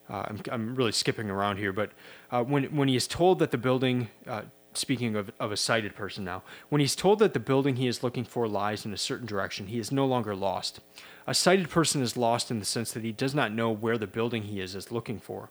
Uh, 0.10 0.24
I'm, 0.28 0.42
I'm 0.52 0.76
really 0.76 0.92
skipping 0.92 1.30
around 1.30 1.58
here, 1.58 1.72
but 1.72 1.92
uh, 2.32 2.44
when, 2.44 2.64
when 2.76 2.88
he 2.88 2.96
is 2.96 3.08
told 3.08 3.40
that 3.40 3.52
the 3.52 3.58
building 3.58 4.10
uh, 4.28 4.42
speaking 4.78 5.16
of, 5.16 5.32
of 5.40 5.52
a 5.52 5.58
sighted 5.58 5.96
person 5.96 6.24
now, 6.24 6.44
when 6.70 6.82
he's 6.82 6.96
told 6.96 7.20
that 7.20 7.34
the 7.34 7.40
building 7.40 7.76
he 7.76 7.88
is 7.88 8.04
looking 8.04 8.24
for 8.24 8.48
lies 8.48 8.86
in 8.86 8.94
a 8.94 8.98
certain 8.98 9.26
direction, 9.26 9.68
he 9.68 9.80
is 9.80 9.92
no 9.92 10.06
longer 10.06 10.36
lost. 10.36 10.80
A 11.28 11.34
sighted 11.34 11.70
person 11.70 12.02
is 12.02 12.18
lost 12.18 12.52
in 12.52 12.60
the 12.60 12.66
sense 12.66 12.92
that 12.92 13.04
he 13.04 13.12
does 13.12 13.34
not 13.34 13.52
know 13.52 13.72
where 13.72 13.98
the 13.98 14.08
building 14.08 14.44
he 14.44 14.60
is 14.60 14.76
is 14.76 14.92
looking 14.92 15.20
for. 15.20 15.50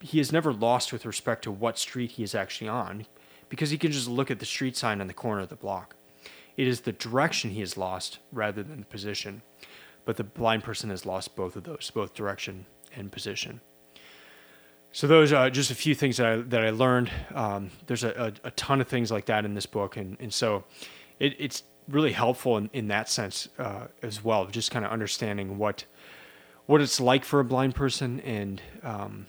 He 0.00 0.20
is 0.20 0.32
never 0.32 0.52
lost 0.52 0.92
with 0.92 1.06
respect 1.06 1.42
to 1.44 1.50
what 1.50 1.78
street 1.78 2.12
he 2.12 2.22
is 2.22 2.34
actually 2.34 2.68
on, 2.68 3.06
because 3.48 3.70
he 3.70 3.78
can 3.78 3.92
just 3.92 4.08
look 4.08 4.30
at 4.30 4.38
the 4.38 4.46
street 4.46 4.76
sign 4.76 5.00
on 5.00 5.06
the 5.06 5.14
corner 5.14 5.42
of 5.42 5.48
the 5.48 5.56
block. 5.56 5.96
It 6.56 6.66
is 6.66 6.80
the 6.80 6.92
direction 6.92 7.50
he 7.50 7.62
is 7.62 7.76
lost 7.76 8.18
rather 8.32 8.62
than 8.62 8.80
the 8.80 8.86
position. 8.86 9.42
But 10.04 10.16
the 10.16 10.24
blind 10.24 10.62
person 10.62 10.90
has 10.90 11.04
lost 11.04 11.36
both 11.36 11.56
of 11.56 11.64
those, 11.64 11.90
both 11.92 12.14
direction 12.14 12.66
and 12.94 13.10
position. 13.10 13.60
So 14.96 15.06
those 15.06 15.30
are 15.30 15.50
just 15.50 15.70
a 15.70 15.74
few 15.74 15.94
things 15.94 16.16
that 16.16 16.26
I, 16.26 16.36
that 16.36 16.64
I 16.64 16.70
learned. 16.70 17.10
Um, 17.34 17.70
there's 17.84 18.02
a, 18.02 18.32
a, 18.42 18.48
a, 18.48 18.50
ton 18.52 18.80
of 18.80 18.88
things 18.88 19.12
like 19.12 19.26
that 19.26 19.44
in 19.44 19.52
this 19.52 19.66
book, 19.66 19.98
and 19.98 20.16
and 20.20 20.32
so 20.32 20.64
it, 21.20 21.36
it's 21.38 21.64
really 21.86 22.12
helpful 22.12 22.56
in, 22.56 22.70
in 22.72 22.88
that 22.88 23.10
sense 23.10 23.46
uh, 23.58 23.88
as 24.02 24.24
well, 24.24 24.46
just 24.46 24.70
kind 24.70 24.86
of 24.86 24.90
understanding 24.90 25.58
what 25.58 25.84
what 26.64 26.80
it's 26.80 26.98
like 26.98 27.26
for 27.26 27.40
a 27.40 27.44
blind 27.44 27.74
person, 27.74 28.20
and 28.20 28.62
um, 28.82 29.26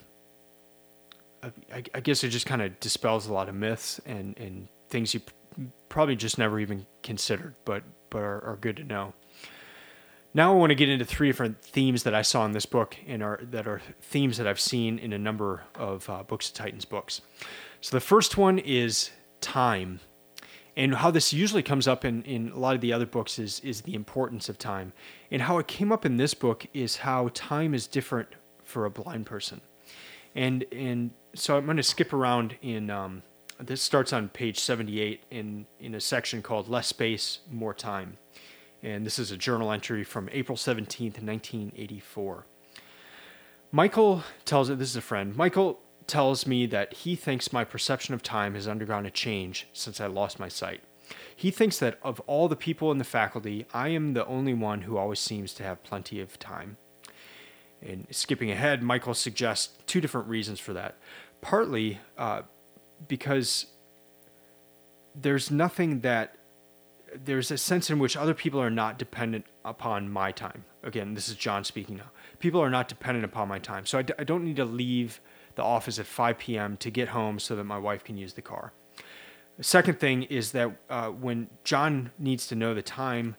I, 1.43 1.83
I, 1.93 1.99
guess 1.99 2.23
it 2.23 2.29
just 2.29 2.45
kind 2.45 2.61
of 2.61 2.79
dispels 2.79 3.27
a 3.27 3.33
lot 3.33 3.49
of 3.49 3.55
myths 3.55 3.99
and 4.05 4.39
and 4.39 4.69
things 4.87 5.13
you 5.13 5.19
probably 5.89 6.15
just 6.15 6.37
never 6.37 6.61
even 6.61 6.85
considered, 7.03 7.55
but 7.65 7.83
but 8.09 8.19
are, 8.19 8.41
are 8.41 8.57
good 8.61 8.77
to 8.77 8.85
know. 8.85 9.13
Now 10.37 10.53
I 10.53 10.55
want 10.55 10.69
to 10.69 10.75
get 10.75 10.87
into 10.87 11.03
three 11.03 11.29
different 11.29 11.59
themes 11.63 12.03
that 12.03 12.13
I 12.13 12.21
saw 12.21 12.45
in 12.45 12.51
this 12.51 12.67
book 12.67 12.95
and 13.07 13.23
are 13.23 13.39
that 13.49 13.67
are 13.67 13.81
themes 13.99 14.37
that 14.37 14.45
I've 14.45 14.59
seen 14.59 14.99
in 14.99 15.11
a 15.11 15.17
number 15.17 15.63
of 15.73 16.07
uh, 16.07 16.21
Books 16.21 16.49
of 16.49 16.53
Titans 16.53 16.85
books. 16.85 17.21
So 17.81 17.97
the 17.97 18.01
first 18.01 18.37
one 18.37 18.59
is 18.59 19.09
time. 19.41 19.99
And 20.75 20.93
how 20.93 21.09
this 21.09 21.33
usually 21.33 21.63
comes 21.63 21.87
up 21.87 22.05
in, 22.05 22.21
in 22.21 22.51
a 22.51 22.59
lot 22.59 22.75
of 22.75 22.81
the 22.81 22.93
other 22.93 23.07
books 23.07 23.39
is, 23.39 23.59
is 23.61 23.81
the 23.81 23.95
importance 23.95 24.47
of 24.47 24.59
time. 24.59 24.93
And 25.31 25.41
how 25.41 25.57
it 25.57 25.67
came 25.67 25.91
up 25.91 26.05
in 26.05 26.17
this 26.17 26.35
book 26.35 26.67
is 26.71 26.97
how 26.97 27.31
time 27.33 27.73
is 27.73 27.87
different 27.87 28.29
for 28.63 28.85
a 28.85 28.91
blind 28.91 29.25
person. 29.25 29.59
And 30.35 30.65
and 30.71 31.09
so 31.33 31.57
I'm 31.57 31.65
going 31.65 31.77
to 31.77 31.83
skip 31.83 32.13
around 32.13 32.57
in 32.61 32.91
um, 32.91 33.23
this 33.59 33.81
starts 33.81 34.13
on 34.13 34.29
page 34.29 34.59
78 34.59 35.23
in 35.31 35.65
in 35.79 35.95
a 35.95 35.99
section 35.99 36.43
called 36.43 36.69
less 36.69 36.85
space 36.85 37.39
more 37.49 37.73
time 37.73 38.19
and 38.83 39.05
this 39.05 39.19
is 39.19 39.31
a 39.31 39.37
journal 39.37 39.71
entry 39.71 40.03
from 40.03 40.29
April 40.31 40.57
17th, 40.57 41.21
1984. 41.21 42.45
Michael 43.71 44.23
tells 44.45 44.69
it, 44.69 44.79
this 44.79 44.89
is 44.89 44.95
a 44.95 45.01
friend. 45.01 45.35
Michael 45.35 45.79
tells 46.05 46.47
me 46.47 46.65
that 46.67 46.93
he 46.93 47.15
thinks 47.15 47.51
my 47.51 47.63
perception 47.63 48.13
of 48.13 48.23
time 48.23 48.53
has 48.55 48.67
undergone 48.67 49.05
a 49.05 49.11
change 49.11 49.67
since 49.73 49.99
I 49.99 50.07
lost 50.07 50.39
my 50.39 50.47
sight. 50.47 50.81
He 51.35 51.51
thinks 51.51 51.79
that 51.79 51.99
of 52.01 52.19
all 52.21 52.47
the 52.47 52.55
people 52.55 52.91
in 52.91 52.97
the 52.97 53.03
faculty, 53.03 53.65
I 53.73 53.89
am 53.89 54.13
the 54.13 54.25
only 54.25 54.53
one 54.53 54.81
who 54.81 54.97
always 54.97 55.19
seems 55.19 55.53
to 55.55 55.63
have 55.63 55.83
plenty 55.83 56.19
of 56.19 56.39
time. 56.39 56.77
And 57.81 58.07
skipping 58.09 58.51
ahead, 58.51 58.81
Michael 58.81 59.13
suggests 59.13 59.77
two 59.85 60.01
different 60.01 60.27
reasons 60.27 60.59
for 60.59 60.73
that. 60.73 60.97
Partly 61.41 61.99
uh, 62.17 62.43
because 63.07 63.67
there's 65.13 65.51
nothing 65.51 66.01
that 66.01 66.35
there's 67.15 67.51
a 67.51 67.57
sense 67.57 67.89
in 67.89 67.99
which 67.99 68.17
other 68.17 68.33
people 68.33 68.61
are 68.61 68.69
not 68.69 68.97
dependent 68.97 69.45
upon 69.63 70.09
my 70.09 70.31
time. 70.31 70.65
Again, 70.83 71.13
this 71.13 71.29
is 71.29 71.35
John 71.35 71.63
speaking 71.63 71.97
now. 71.97 72.11
People 72.39 72.61
are 72.61 72.69
not 72.69 72.87
dependent 72.87 73.25
upon 73.25 73.47
my 73.47 73.59
time. 73.59 73.85
So 73.85 73.97
I 73.97 74.01
d- 74.01 74.13
I 74.19 74.23
don't 74.23 74.43
need 74.43 74.57
to 74.57 74.65
leave 74.65 75.21
the 75.55 75.63
office 75.63 75.99
at 75.99 76.05
5 76.05 76.37
p.m. 76.37 76.77
to 76.77 76.91
get 76.91 77.09
home 77.09 77.39
so 77.39 77.55
that 77.55 77.63
my 77.63 77.77
wife 77.77 78.03
can 78.03 78.17
use 78.17 78.33
the 78.33 78.41
car. 78.41 78.73
The 79.57 79.63
second 79.63 79.99
thing 79.99 80.23
is 80.23 80.51
that 80.51 80.71
uh, 80.89 81.09
when 81.09 81.49
John 81.63 82.11
needs 82.19 82.45
to 82.47 82.55
know 82.55 82.73
the 82.73 82.83
time, 82.83 83.35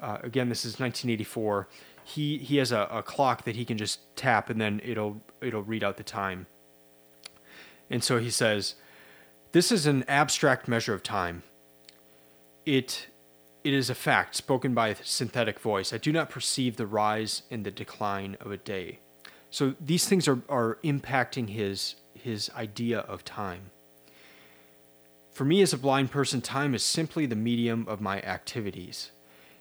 uh, 0.00 0.18
again, 0.22 0.48
this 0.48 0.64
is 0.64 0.78
1984. 0.78 1.68
He 2.04 2.38
he 2.38 2.56
has 2.56 2.72
a, 2.72 2.88
a 2.90 3.02
clock 3.02 3.44
that 3.44 3.56
he 3.56 3.64
can 3.64 3.78
just 3.78 4.00
tap 4.16 4.50
and 4.50 4.60
then 4.60 4.80
it'll 4.84 5.22
it'll 5.40 5.62
read 5.62 5.82
out 5.82 5.96
the 5.96 6.02
time. 6.02 6.46
And 7.88 8.02
so 8.02 8.18
he 8.18 8.30
says, 8.30 8.74
"This 9.52 9.70
is 9.70 9.86
an 9.86 10.04
abstract 10.08 10.66
measure 10.66 10.94
of 10.94 11.02
time. 11.02 11.42
It 12.66 13.06
it 13.64 13.72
is 13.72 13.90
a 13.90 13.94
fact 13.94 14.34
spoken 14.34 14.74
by 14.74 14.88
a 14.88 14.96
synthetic 15.02 15.60
voice. 15.60 15.92
I 15.92 15.98
do 15.98 16.12
not 16.12 16.30
perceive 16.30 16.76
the 16.76 16.86
rise 16.86 17.42
and 17.50 17.64
the 17.64 17.70
decline 17.70 18.36
of 18.40 18.50
a 18.50 18.56
day." 18.56 19.00
So 19.50 19.74
these 19.78 20.06
things 20.08 20.26
are, 20.28 20.40
are 20.48 20.78
impacting 20.82 21.50
his 21.50 21.96
his 22.14 22.50
idea 22.56 23.00
of 23.00 23.24
time. 23.24 23.70
For 25.32 25.44
me 25.44 25.62
as 25.62 25.72
a 25.72 25.78
blind 25.78 26.10
person, 26.10 26.40
time 26.40 26.74
is 26.74 26.82
simply 26.82 27.26
the 27.26 27.36
medium 27.36 27.86
of 27.88 28.00
my 28.00 28.20
activities. 28.20 29.10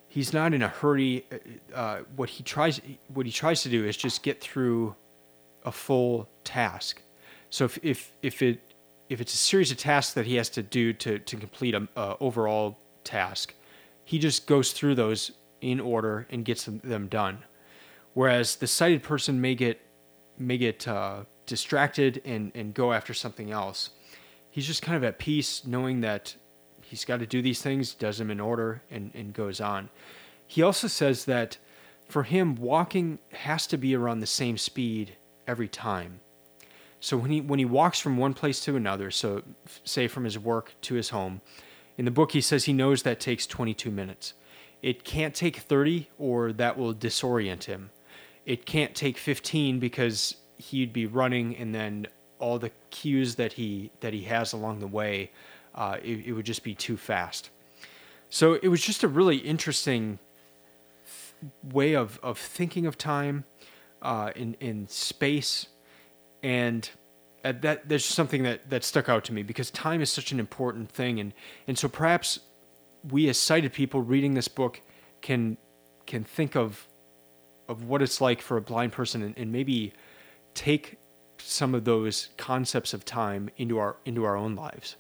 He's 0.08 0.34
not 0.34 0.54
in 0.54 0.62
a 0.62 0.68
hurry. 0.68 1.26
Uh, 1.32 1.76
uh, 1.76 2.00
what 2.16 2.30
he 2.30 2.44
tries 2.44 2.82
what 3.14 3.26
he 3.26 3.32
tries 3.32 3.64
to 3.64 3.70
do 3.70 3.86
is 3.86 3.96
just 3.96 4.24
get 4.24 4.42
through 4.42 4.96
a 5.64 5.72
full 5.72 6.28
task. 6.44 7.02
So 7.50 7.66
if 7.66 7.80
if, 7.82 8.12
if 8.22 8.42
it 8.42 8.74
if 9.10 9.22
it's 9.22 9.34
a 9.34 9.38
series 9.38 9.72
of 9.72 9.78
tasks 9.78 10.14
that 10.14 10.26
he 10.26 10.36
has 10.36 10.50
to 10.50 10.64
do 10.64 10.94
to 10.94 11.20
to 11.20 11.38
complete 11.38 11.76
a, 11.76 11.88
a 11.96 12.18
overall 12.20 12.78
task, 13.04 13.54
he 14.04 14.20
just 14.20 14.48
goes 14.48 14.74
through 14.74 14.96
those 14.96 15.32
in 15.62 15.80
order 15.80 16.28
and 16.30 16.44
gets 16.44 16.66
them, 16.66 17.08
done. 17.08 17.40
Whereas 18.14 18.56
the 18.56 18.68
sighted 18.68 19.04
person 19.04 19.40
may 19.40 19.56
get 19.56 19.80
may 20.38 20.58
get 20.58 20.88
uh, 20.88 21.24
distracted 21.46 22.22
and 22.26 22.52
and 22.56 22.74
go 22.74 22.94
after 22.94 23.14
something 23.14 23.52
else 23.52 23.92
he's 24.52 24.68
just 24.68 24.84
kind 24.84 24.98
of 24.98 25.04
at 25.04 25.18
peace 25.18 25.66
knowing 25.66 26.02
that 26.02 26.36
he's 26.84 27.06
got 27.06 27.20
to 27.22 27.26
do 27.26 27.42
these 27.42 27.62
things, 27.62 27.96
does 27.96 28.20
them 28.20 28.30
in 28.30 28.40
order, 28.40 28.84
and, 28.92 29.12
and 29.16 29.34
goes 29.34 29.60
on. 29.60 29.90
He 30.46 30.62
also 30.62 30.88
says 30.88 31.26
that 31.26 31.58
for 32.08 32.24
him, 32.24 32.56
walking 32.56 33.20
has 33.32 33.66
to 33.68 33.78
be 33.78 33.96
around 33.96 34.20
the 34.20 34.28
same 34.28 34.58
speed 34.58 35.16
every 35.48 35.70
time. 35.70 36.20
So 37.00 37.18
when 37.18 37.32
he 37.32 37.42
when 37.42 37.58
he 37.58 37.66
walks 37.66 38.00
from 38.00 38.18
one 38.18 38.36
place 38.36 38.64
to 38.66 38.76
another, 38.76 39.10
so 39.10 39.42
say 39.84 40.08
from 40.08 40.26
his 40.26 40.38
work 40.38 40.74
to 40.82 40.94
his 40.94 41.10
home, 41.10 41.42
in 42.02 42.06
the 42.06 42.10
book 42.10 42.32
he 42.32 42.42
says 42.42 42.66
he 42.66 42.74
knows 42.74 43.04
that 43.04 43.20
takes 43.20 43.46
22 43.46 43.92
minutes. 43.92 44.34
It 44.82 45.04
can't 45.04 45.36
take 45.36 45.58
30 45.58 46.10
or 46.18 46.52
that 46.54 46.76
will 46.76 46.96
disorient 46.96 47.66
him. 47.66 47.92
It 48.44 48.66
can't 48.66 48.96
take 48.96 49.20
15 49.20 49.78
because 49.78 50.38
he'd 50.58 50.92
be 50.92 51.06
running 51.06 51.56
and 51.56 51.76
then 51.76 52.08
all 52.40 52.58
the 52.58 52.72
cues 52.90 53.36
that 53.36 53.54
he 53.54 53.92
that 54.00 54.14
he 54.14 54.24
has 54.24 54.52
along 54.52 54.80
the 54.80 54.88
way, 54.88 55.30
uh, 55.76 55.98
it, 56.04 56.26
it, 56.26 56.34
would 56.34 56.48
just 56.48 56.64
be 56.64 56.74
too 56.74 56.98
fast. 56.98 57.52
So 58.32 58.54
it 58.54 58.70
was 58.70 58.82
just 58.82 59.04
a 59.04 59.08
really 59.08 59.38
interesting 59.38 60.18
way 61.64 61.94
of 61.94 62.20
of 62.24 62.40
thinking 62.40 62.88
of 62.88 62.98
time 62.98 63.44
uh, 64.02 64.32
in 64.36 64.56
in 64.60 64.88
space, 64.88 65.68
and 66.42 66.90
uh, 67.44 67.54
that 67.62 67.90
there's 67.90 68.06
something 68.06 68.44
that 68.44 68.70
that 68.70 68.84
stuck 68.84 69.10
out 69.10 69.24
to 69.26 69.34
me 69.34 69.44
because 69.44 69.72
time 69.72 70.02
is 70.02 70.12
such 70.12 70.32
an 70.32 70.40
important 70.40 70.92
thing, 70.92 71.20
and 71.20 71.34
and 71.68 71.78
so 71.78 71.88
perhaps 71.88 72.40
we 73.10 73.30
as 73.30 73.38
sighted 73.38 73.74
people 73.74 74.02
reading 74.02 74.34
this 74.34 74.48
book 74.48 74.82
can 75.22 75.58
can 76.06 76.24
think 76.24 76.56
of 76.56 76.88
of 77.68 77.86
what 77.86 78.02
it's 78.02 78.22
like 78.22 78.42
for 78.42 78.58
a 78.58 78.62
blind 78.62 78.92
person 78.92 79.22
and, 79.22 79.38
and 79.38 79.52
maybe 79.52 79.94
take 80.54 80.98
some 81.38 81.74
of 81.74 81.86
those 81.86 82.30
concepts 82.38 82.94
of 82.94 83.06
time 83.06 83.50
into 83.58 83.78
our 83.80 83.98
into 84.06 84.24
our 84.24 84.36
own 84.36 84.56
lives. 84.56 84.98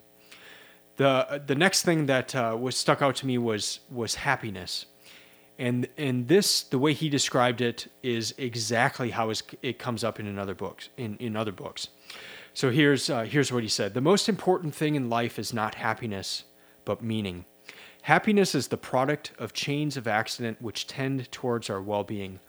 The 0.97 1.41
the 1.45 1.55
next 1.55 1.83
thing 1.83 2.07
that 2.07 2.35
uh, 2.35 2.57
was 2.59 2.75
stuck 2.75 3.01
out 3.01 3.15
to 3.17 3.25
me 3.25 3.37
was 3.37 3.81
was 3.89 4.15
happiness, 4.15 4.85
and 5.61 5.87
and 5.97 6.27
this 6.27 6.63
the 6.63 6.79
way 6.79 6.93
he 6.93 7.07
described 7.07 7.61
it 7.61 7.87
is 8.01 8.33
exactly 8.37 9.11
how 9.11 9.31
it 9.61 9.77
comes 9.79 10.03
up 10.03 10.19
in 10.19 10.27
another 10.27 10.55
books 10.55 10.89
in 10.97 11.15
in 11.17 11.35
other 11.35 11.51
books. 11.51 11.87
So 12.53 12.71
here's 12.71 13.09
uh, 13.09 13.23
here's 13.23 13.51
what 13.51 13.63
he 13.63 13.69
said: 13.69 13.93
the 13.93 14.01
most 14.01 14.27
important 14.27 14.75
thing 14.75 14.95
in 14.95 15.09
life 15.09 15.37
is 15.39 15.53
not 15.53 15.75
happiness, 15.75 16.43
but 16.83 17.03
meaning. 17.03 17.45
Happiness 18.03 18.55
is 18.55 18.69
the 18.69 18.77
product 18.77 19.31
of 19.37 19.53
chains 19.53 19.95
of 19.95 20.07
accident 20.07 20.59
which 20.59 20.87
tend 20.87 21.31
towards 21.31 21.69
our 21.69 21.79
well-being. 21.79 22.39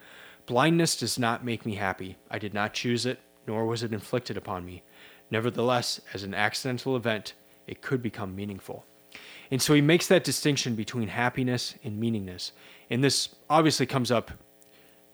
Blindness 0.47 0.97
does 0.97 1.19
not 1.19 1.45
make 1.45 1.67
me 1.67 1.75
happy. 1.75 2.17
I 2.31 2.39
did 2.39 2.55
not 2.55 2.73
choose 2.73 3.05
it 3.05 3.21
nor 3.47 3.67
was 3.67 3.83
it 3.83 3.93
inflicted 3.93 4.37
upon 4.37 4.65
me. 4.65 4.83
Nevertheless, 5.31 6.01
as 6.15 6.23
an 6.23 6.35
accidental 6.35 6.97
event, 6.97 7.35
it 7.67 7.83
could 7.83 8.03
become 8.03 8.37
meaningful. 8.37 8.85
And 9.53 9.61
so 9.61 9.75
he 9.75 9.83
makes 9.83 10.07
that 10.07 10.25
distinction 10.25 10.75
between 10.75 11.09
happiness 11.09 11.75
and 11.85 12.03
meaningness. 12.03 12.53
And 12.89 13.05
this 13.05 13.29
obviously 13.51 13.85
comes 13.85 14.11
up 14.11 14.31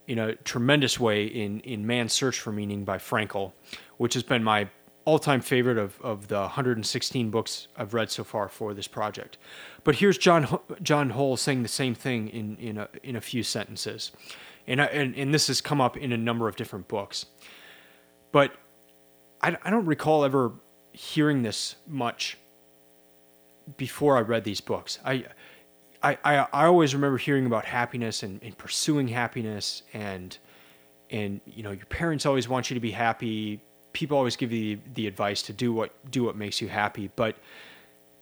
in 0.07 0.20
a 0.20 0.37
tremendous 0.37 0.98
way 1.01 1.27
in, 1.27 1.59
in 1.61 1.85
Man's 1.85 2.12
Search 2.12 2.38
for 2.38 2.53
Meaning 2.53 2.85
by 2.85 2.98
Frankl, 2.98 3.53
which 3.96 4.14
has 4.14 4.22
been 4.22 4.44
my 4.44 4.68
all 5.05 5.18
time 5.18 5.40
favorite 5.40 5.77
of, 5.77 6.01
of 6.03 6.29
the 6.29 6.38
116 6.38 7.31
books 7.31 7.66
I've 7.77 7.94
read 7.94 8.12
so 8.12 8.22
far 8.22 8.48
for 8.48 8.74
this 8.74 8.87
project. 8.87 9.38
But 9.83 9.96
here's 9.96 10.16
John, 10.16 10.61
John 10.83 11.11
Hull 11.11 11.37
saying 11.37 11.64
the 11.64 11.68
same 11.68 11.96
thing 11.96 12.29
in, 12.29 12.57
in, 12.59 12.79
a, 12.79 12.88
in 13.03 13.16
a 13.16 13.20
few 13.20 13.42
sentences. 13.42 14.12
And, 14.68 14.81
I, 14.81 14.85
and, 14.85 15.16
and 15.16 15.35
this 15.35 15.48
has 15.48 15.61
come 15.61 15.81
up 15.81 15.96
in 15.96 16.12
a 16.12 16.16
number 16.16 16.46
of 16.46 16.55
different 16.55 16.87
books. 16.87 17.27
But 18.31 18.53
I, 19.42 19.57
I 19.64 19.70
don't 19.70 19.87
recall 19.87 20.24
ever 20.24 20.53
hearing 20.92 21.42
this 21.42 21.74
much 21.88 22.37
before 23.76 24.16
I 24.16 24.20
read 24.20 24.44
these 24.44 24.61
books. 24.61 24.98
I, 25.04 25.26
I, 26.02 26.18
I, 26.24 26.46
I 26.52 26.66
always 26.66 26.94
remember 26.94 27.18
hearing 27.18 27.46
about 27.46 27.64
happiness 27.64 28.22
and, 28.22 28.42
and 28.42 28.57
pursuing 28.57 29.09
happiness 29.09 29.83
and, 29.92 30.37
and, 31.11 31.40
you 31.46 31.62
know, 31.62 31.70
your 31.72 31.87
parents 31.87 32.26
always 32.26 32.48
want 32.48 32.70
you 32.70 32.74
to 32.74 32.81
be 32.81 32.90
happy. 32.90 33.62
People 33.92 34.16
always 34.16 34.37
give 34.37 34.52
you 34.52 34.76
the, 34.76 34.83
the 34.94 35.07
advice 35.07 35.42
to 35.42 35.52
do 35.52 35.72
what, 35.72 36.11
do 36.11 36.24
what 36.24 36.37
makes 36.37 36.61
you 36.61 36.68
happy. 36.68 37.11
But 37.16 37.37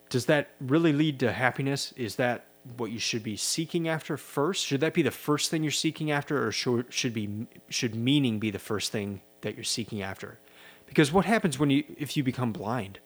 does 0.09 0.27
that 0.27 0.51
really 0.61 0.93
lead 0.93 1.21
to 1.21 1.33
happiness? 1.33 1.93
Is 1.97 2.17
that 2.17 2.47
what 2.77 2.91
you 2.91 2.99
should 2.99 3.23
be 3.23 3.37
seeking 3.37 3.89
after 3.89 4.17
first? 4.17 4.65
Should 4.65 4.81
that 4.81 4.95
be 4.95 5.03
the 5.03 5.11
first 5.11 5.51
thing 5.51 5.63
you're 5.63 5.73
seeking 5.73 6.11
after, 6.11 6.47
or 6.47 6.53
should 6.53 6.93
should 6.93 7.15
be 7.15 7.47
should 7.69 7.95
meaning 7.95 8.39
be 8.39 8.51
the 8.51 8.59
first 8.59 8.93
thing 8.93 9.21
that 9.43 9.55
you're 9.55 9.65
seeking 9.65 10.03
after. 10.03 10.39
Because 10.87 11.13
what 11.13 11.25
happens 11.25 11.59
when 11.59 11.71
you 11.71 11.85
if 11.97 12.17
you 12.17 12.23
become 12.23 12.53
blind? 12.53 12.99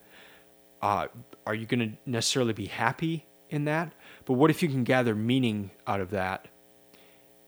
Uh, 0.82 1.08
are 1.46 1.54
you 1.54 1.66
going 1.66 1.80
to 1.80 1.96
necessarily 2.06 2.52
be 2.52 2.66
happy 2.66 3.26
in 3.50 3.64
that? 3.64 3.92
But 4.24 4.34
what 4.34 4.50
if 4.50 4.62
you 4.62 4.68
can 4.68 4.84
gather 4.84 5.14
meaning 5.14 5.70
out 5.86 6.00
of 6.00 6.10
that, 6.10 6.48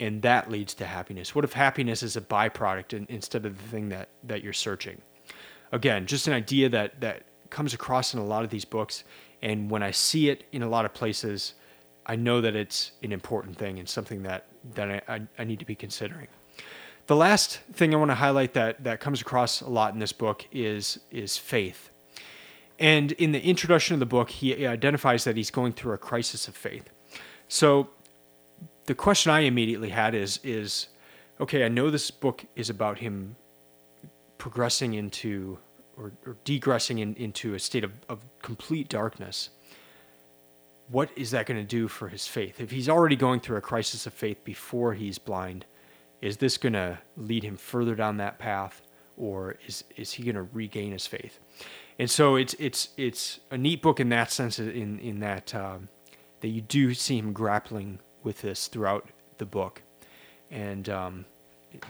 and 0.01 0.23
that 0.23 0.51
leads 0.51 0.75
to 0.75 0.85
happiness? 0.87 1.35
What 1.35 1.45
if 1.45 1.53
happiness 1.53 2.03
is 2.03 2.17
a 2.17 2.21
byproduct 2.21 2.93
in, 2.93 3.07
instead 3.09 3.47
of 3.47 3.57
the 3.57 3.69
thing 3.69 3.89
that 3.91 4.09
that 4.25 4.43
you're 4.43 4.53
searching? 4.53 5.01
Again, 5.71 6.07
just 6.07 6.27
an 6.27 6.35
idea 6.35 6.69
that 6.69 7.01
that 7.01 7.23
comes 7.51 7.75
across 7.75 8.15
in 8.15 8.21
a 8.21 8.25
lot 8.25 8.45
of 8.45 8.51
these 8.51 8.65
books, 8.65 9.05
and 9.41 9.71
when 9.71 9.83
I 9.83 9.91
see 9.91 10.29
it 10.29 10.45
in 10.53 10.63
a 10.63 10.69
lot 10.69 10.85
of 10.85 10.93
places, 10.93 11.55
I 12.05 12.17
know 12.17 12.41
that 12.41 12.57
it's 12.57 12.93
an 13.03 13.13
important 13.13 13.57
thing 13.57 13.79
and 13.79 13.89
something 13.89 14.23
that 14.25 14.47
that 14.75 14.91
I, 14.91 15.15
I, 15.15 15.21
I 15.39 15.45
need 15.45 15.61
to 15.61 15.65
be 15.65 15.75
considering. 15.75 16.29
The 17.07 17.17
last 17.17 17.61
thing 17.73 17.95
I 17.95 17.99
want 17.99 18.11
to 18.11 18.17
highlight 18.17 18.55
that 18.55 18.85
that 18.85 19.01
comes 19.01 19.21
across 19.21 19.61
a 19.61 19.69
lot 19.69 19.95
in 19.95 20.01
this 20.01 20.13
book 20.13 20.47
is 20.53 20.99
is 21.11 21.39
faith. 21.39 21.92
And 22.83 23.13
in 23.13 23.31
the 23.31 23.41
introduction 23.41 23.95
of 23.95 24.01
the 24.01 24.07
book, 24.07 24.29
he 24.29 24.67
identifies 24.67 25.23
that 25.23 25.37
he's 25.37 25.53
going 25.53 25.73
through 25.73 25.93
a 25.93 25.99
crisis 25.99 26.49
of 26.49 26.57
faith. 26.57 26.91
So 27.47 27.91
the 28.87 28.95
question 28.97 29.31
I 29.31 29.41
immediately 29.41 29.91
had 29.91 30.17
is 30.17 30.41
is 30.43 30.89
okay, 31.41 31.65
I 31.65 31.69
know 31.69 31.91
this 31.91 32.11
book 32.11 32.45
is 32.57 32.69
about 32.71 32.99
him 32.99 33.37
progressing 34.37 34.95
into 34.95 35.59
or, 35.97 36.11
or 36.27 36.37
degressing 36.45 36.99
in, 36.99 37.15
into 37.15 37.55
a 37.55 37.61
state 37.61 37.85
of, 37.85 37.93
of 38.09 38.19
complete 38.43 38.89
darkness. 38.89 39.51
What 40.89 41.09
is 41.15 41.31
that 41.31 41.47
going 41.47 41.61
to 41.61 41.67
do 41.67 41.87
for 41.87 42.09
his 42.09 42.27
faith? 42.27 42.61
If 42.61 42.73
he's 42.73 42.89
already 42.89 43.15
going 43.15 43.39
through 43.39 43.59
a 43.59 43.61
crisis 43.61 44.07
of 44.07 44.13
faith 44.13 44.43
before 44.43 44.95
he's 44.95 45.19
blind, 45.19 45.67
is 46.21 46.39
this 46.39 46.59
going 46.59 46.73
to 46.73 46.99
lead 47.17 47.45
him 47.45 47.57
further 47.57 47.95
down 47.95 48.17
that 48.17 48.41
path 48.41 48.83
or 49.17 49.57
is 49.69 49.85
is 49.97 50.13
he 50.15 50.25
going 50.25 50.35
to 50.35 50.49
regain 50.53 50.91
his 50.91 51.07
faith 51.07 51.39
and 51.99 52.11
so 52.11 52.37
it's 52.37 52.55
it's 52.55 52.89
it's 52.97 53.41
a 53.51 53.59
neat 53.59 53.83
book 53.83 54.01
in 54.01 54.09
that 54.11 54.31
sense 54.31 54.59
in 54.59 54.99
in 54.99 55.21
that 55.21 55.55
um, 55.55 55.89
that 56.41 56.49
you 56.49 56.61
do 56.61 56.95
see 56.95 57.19
him 57.19 57.33
grappling 57.33 57.99
with 58.23 58.43
this 58.43 58.67
throughout 58.69 59.09
the 59.39 59.47
book 59.47 59.83
and 60.51 60.89
um, 60.89 61.25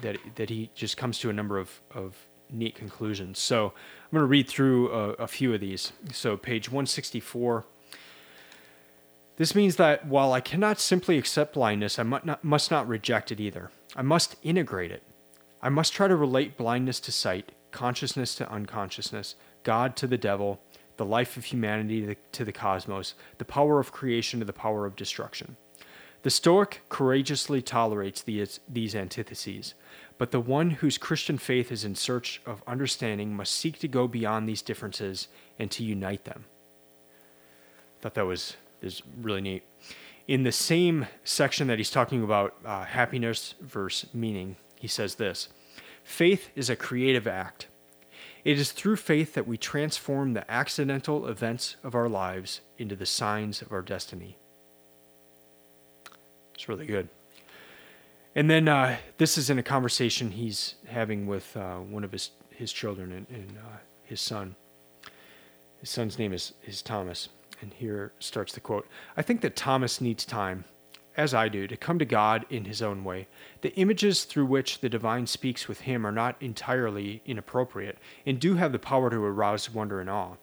that 0.01 0.17
that 0.37 0.51
he 0.51 0.71
just 0.75 0.97
comes 0.97 1.19
to 1.19 1.31
a 1.31 1.33
number 1.33 1.59
of 1.59 1.81
of 1.95 2.17
neat 2.51 2.75
conclusions 2.75 3.39
so 3.39 3.67
i'm 3.67 4.11
going 4.11 4.21
to 4.21 4.27
read 4.27 4.47
through 4.47 4.93
a, 4.93 5.11
a 5.15 5.27
few 5.27 5.55
of 5.55 5.61
these 5.61 5.93
so 6.13 6.37
page 6.37 6.69
164 6.69 7.65
this 9.37 9.55
means 9.55 9.77
that 9.77 10.07
while 10.07 10.33
I 10.33 10.41
cannot 10.41 10.79
simply 10.79 11.19
accept 11.19 11.55
blindness, 11.55 11.99
I 11.99 12.03
not, 12.03 12.45
must 12.45 12.71
not 12.71 12.87
reject 12.87 13.33
it 13.33 13.41
either. 13.41 13.71
I 13.97 14.03
must 14.03 14.37
integrate 14.43 14.91
it. 14.91 15.03
I 15.63 15.69
must 15.69 15.93
try 15.93 16.09
to 16.09 16.17
relate 16.17 16.57
blindness 16.57 17.01
to 17.01 17.13
sight, 17.13 17.53
consciousness 17.71 18.35
to 18.37 18.51
unconsciousness, 18.51 19.35
God 19.63 19.97
to 19.97 20.07
the 20.07 20.19
devil, 20.19 20.61
the 20.97 21.05
life 21.05 21.37
of 21.37 21.47
humanity 21.47 22.17
to 22.33 22.45
the, 22.45 22.53
cosmos, 22.53 23.15
the 23.39 23.45
power 23.45 23.79
of 23.81 23.93
creation 23.93 24.41
to 24.41 24.47
the 24.47 24.53
power 24.53 24.87
of 24.87 24.97
destruction. 24.97 25.57
The 26.23 26.31
Stoic 26.31 26.83
courageously 26.89 27.63
tolerates 27.63 28.23
these, 28.23 28.61
these 28.69 28.95
antitheses, 28.95 29.75
but 30.19 30.31
the 30.31 30.41
one 30.41 30.71
whose 30.71 30.99
Christian 30.99 31.37
faith 31.37 31.73
is 31.73 31.85
in 31.85 31.97
search 31.97 32.41
of 32.47 32.63
understanding 32.67 33.35
must 33.35 33.55
seek 33.55 33.79
to 33.81 33.89
go 33.89 34.07
beyond 34.07 34.49
these 34.49 34.63
differences 34.63 35.27
and 35.59 35.71
to 35.73 35.83
unite 35.83 36.25
them. 36.25 36.45
Thought 38.01 38.15
that 38.15 38.27
was 38.27 38.57
is 38.83 39.03
really 39.21 39.41
neat. 39.41 39.63
In 40.29 40.43
the 40.43 40.53
same 40.53 41.07
section 41.25 41.67
that 41.69 41.79
he's 41.79 41.91
talking 41.91 42.23
about 42.23 42.55
uh, 42.65 42.85
happiness 42.85 43.55
versus 43.61 44.13
meaning, 44.15 44.57
he 44.77 44.89
says 44.89 45.17
this 45.17 45.49
Faith 46.05 46.51
is 46.55 46.71
a 46.71 46.77
creative 46.77 47.27
act. 47.27 47.69
It 48.45 48.59
is 48.59 48.73
through 48.73 48.97
faith 48.97 49.35
that 49.35 49.47
we 49.47 49.57
transform 49.57 50.33
the 50.33 50.51
accidental 50.51 51.29
events 51.29 51.77
of 51.85 51.95
our 51.95 52.09
lives 52.09 52.61
into 52.77 52.97
the 52.97 53.07
signs 53.07 53.63
of 53.63 53.73
our 53.73 53.83
destiny. 53.83 54.37
It's 56.55 56.69
really 56.69 56.87
good. 56.87 57.09
And 58.35 58.51
then 58.51 58.67
uh, 58.67 58.97
this 59.19 59.37
is 59.37 59.51
in 59.51 59.59
a 59.59 59.63
conversation 59.63 60.31
he's 60.31 60.75
having 60.87 61.27
with 61.27 61.57
uh, 61.57 61.77
one 61.77 62.03
of 62.03 62.13
his, 62.13 62.31
his 62.51 62.73
children 62.73 63.13
and, 63.13 63.27
and 63.29 63.59
uh, 63.59 63.79
his 64.03 64.21
son. 64.21 64.57
His 65.79 65.91
son's 65.91 66.19
name 66.19 66.33
is, 66.33 66.55
is 66.65 66.83
Thomas. 66.83 67.29
And 67.61 67.73
here 67.75 68.13
starts 68.19 68.53
the 68.55 68.61
quote 68.61 68.89
I 69.17 69.23
think 69.23 69.41
that 69.43 69.55
Thomas 69.55 70.01
needs 70.01 70.25
time, 70.25 70.65
as 71.17 71.35
I 71.35 71.49
do, 71.49 71.67
to 71.67 71.77
come 71.77 71.99
to 71.99 72.05
God 72.05 72.47
in 72.49 72.65
his 72.65 72.83
own 72.83 73.05
way. 73.05 73.29
The 73.61 73.75
images 73.75 74.25
through 74.25 74.47
which 74.47 74.81
the 74.81 74.89
divine 74.89 75.27
speaks 75.27 75.69
with 75.69 75.83
him 75.83 76.07
are 76.07 76.13
not 76.13 76.37
entirely 76.41 77.23
inappropriate 77.27 77.99
and 78.25 78.41
do 78.41 78.55
have 78.55 78.73
the 78.73 78.79
power 78.79 79.11
to 79.11 79.17
arouse 79.17 79.71
wonder 79.71 80.01
and 80.01 80.11
awe. 80.11 80.37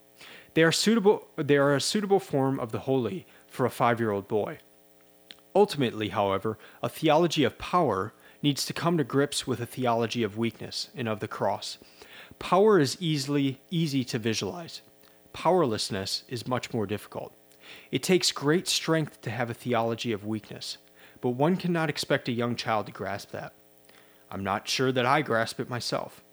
They 0.53 0.63
are 0.63 0.71
suitable 0.71 1.27
they 1.37 1.57
are 1.57 1.75
a 1.75 1.81
suitable 1.81 2.19
form 2.19 2.59
of 2.59 2.71
the 2.71 2.79
holy 2.79 3.25
for 3.47 3.65
a 3.65 3.69
5-year-old 3.69 4.27
boy. 4.27 4.59
Ultimately, 5.55 6.09
however, 6.09 6.57
a 6.83 6.89
theology 6.89 7.43
of 7.43 7.57
power 7.57 8.13
needs 8.41 8.65
to 8.65 8.73
come 8.73 8.97
to 8.97 9.03
grips 9.03 9.47
with 9.47 9.59
a 9.59 9.65
theology 9.65 10.23
of 10.23 10.37
weakness 10.37 10.89
and 10.95 11.07
of 11.07 11.19
the 11.19 11.27
cross. 11.27 11.77
Power 12.37 12.79
is 12.79 12.97
easily 13.01 13.61
easy 13.69 14.03
to 14.05 14.19
visualize. 14.19 14.81
Powerlessness 15.33 16.23
is 16.27 16.47
much 16.47 16.73
more 16.73 16.85
difficult. 16.85 17.33
It 17.91 18.03
takes 18.03 18.31
great 18.31 18.67
strength 18.67 19.21
to 19.21 19.29
have 19.29 19.49
a 19.49 19.53
theology 19.53 20.11
of 20.11 20.25
weakness, 20.25 20.77
but 21.21 21.31
one 21.31 21.57
cannot 21.57 21.89
expect 21.89 22.27
a 22.27 22.31
young 22.31 22.55
child 22.55 22.85
to 22.87 22.91
grasp 22.91 23.31
that. 23.31 23.53
I'm 24.31 24.43
not 24.43 24.67
sure 24.67 24.91
that 24.91 25.05
I 25.05 25.21
grasp 25.21 25.59
it 25.59 25.69
myself. 25.69 26.23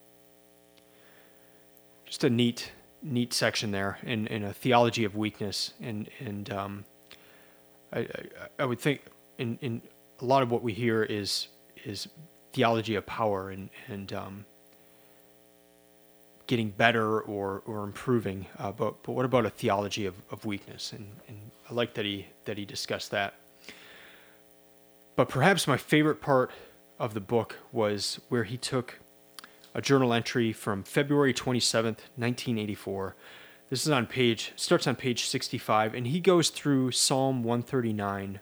Just 2.05 2.25
a 2.25 2.31
neat, 2.31 2.73
neat 3.03 3.33
section 3.33 3.71
there 3.71 3.99
in, 4.03 4.27
in 4.27 4.45
a 4.45 4.53
theology 4.53 5.05
of 5.05 5.17
weakness 5.17 5.75
and 5.81 6.09
and 6.21 6.51
um, 6.51 6.85
I, 7.93 8.01
I, 8.01 8.09
I 8.61 8.65
would 8.65 8.81
think 8.81 9.03
in, 9.39 9.59
in 9.61 9.83
a 10.21 10.25
lot 10.25 10.43
of 10.43 10.51
what 10.51 10.63
we 10.63 10.73
hear 10.73 11.03
is 11.03 11.49
is 11.85 12.09
theology 12.53 12.95
of 12.95 13.07
power 13.07 13.51
and 13.51 13.71
and 13.89 14.13
um, 14.13 14.45
getting 16.47 16.71
better 16.71 17.21
or 17.21 17.63
or 17.67 17.85
improving. 17.85 18.47
Uh, 18.59 18.73
but 18.73 19.03
but 19.03 19.13
what 19.13 19.25
about 19.25 19.47
a 19.47 19.51
theology 19.51 20.07
of, 20.07 20.15
of 20.31 20.45
weakness? 20.45 20.93
And 20.93 21.07
and 21.29 21.51
I 21.71 21.75
like 21.75 21.95
that 21.95 22.05
he 22.05 22.27
that 22.45 22.59
he 22.59 22.65
discussed 22.65 23.11
that. 23.11 23.35
But 25.17 25.29
perhaps 25.29 25.67
my 25.67 25.77
favorite 25.77 26.21
part 26.21 26.51
of 26.99 27.15
the 27.15 27.21
book 27.21 27.57
was 27.73 28.21
where 28.29 28.45
he 28.45 28.57
took 28.57 29.01
a 29.75 29.83
journal 29.83 30.13
entry 30.13 30.53
from 30.53 30.83
February 30.83 31.35
27th, 31.35 32.01
1984 32.17 33.15
this 33.69 33.85
is 33.85 33.91
on 33.91 34.07
page 34.07 34.53
starts 34.57 34.87
on 34.87 34.95
page 34.97 35.27
65 35.27 35.95
and 35.95 36.07
he 36.07 36.21
goes 36.21 36.51
through 36.51 36.93
Psalm 36.93 37.43
139 37.43 38.41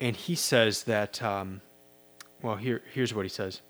and 0.00 0.16
he 0.16 0.34
says 0.34 0.84
that 0.84 1.22
um, 1.22 1.60
well 2.42 2.56
here 2.56 2.82
here's 2.92 3.14
what 3.14 3.24
he 3.24 3.28
says. 3.28 3.60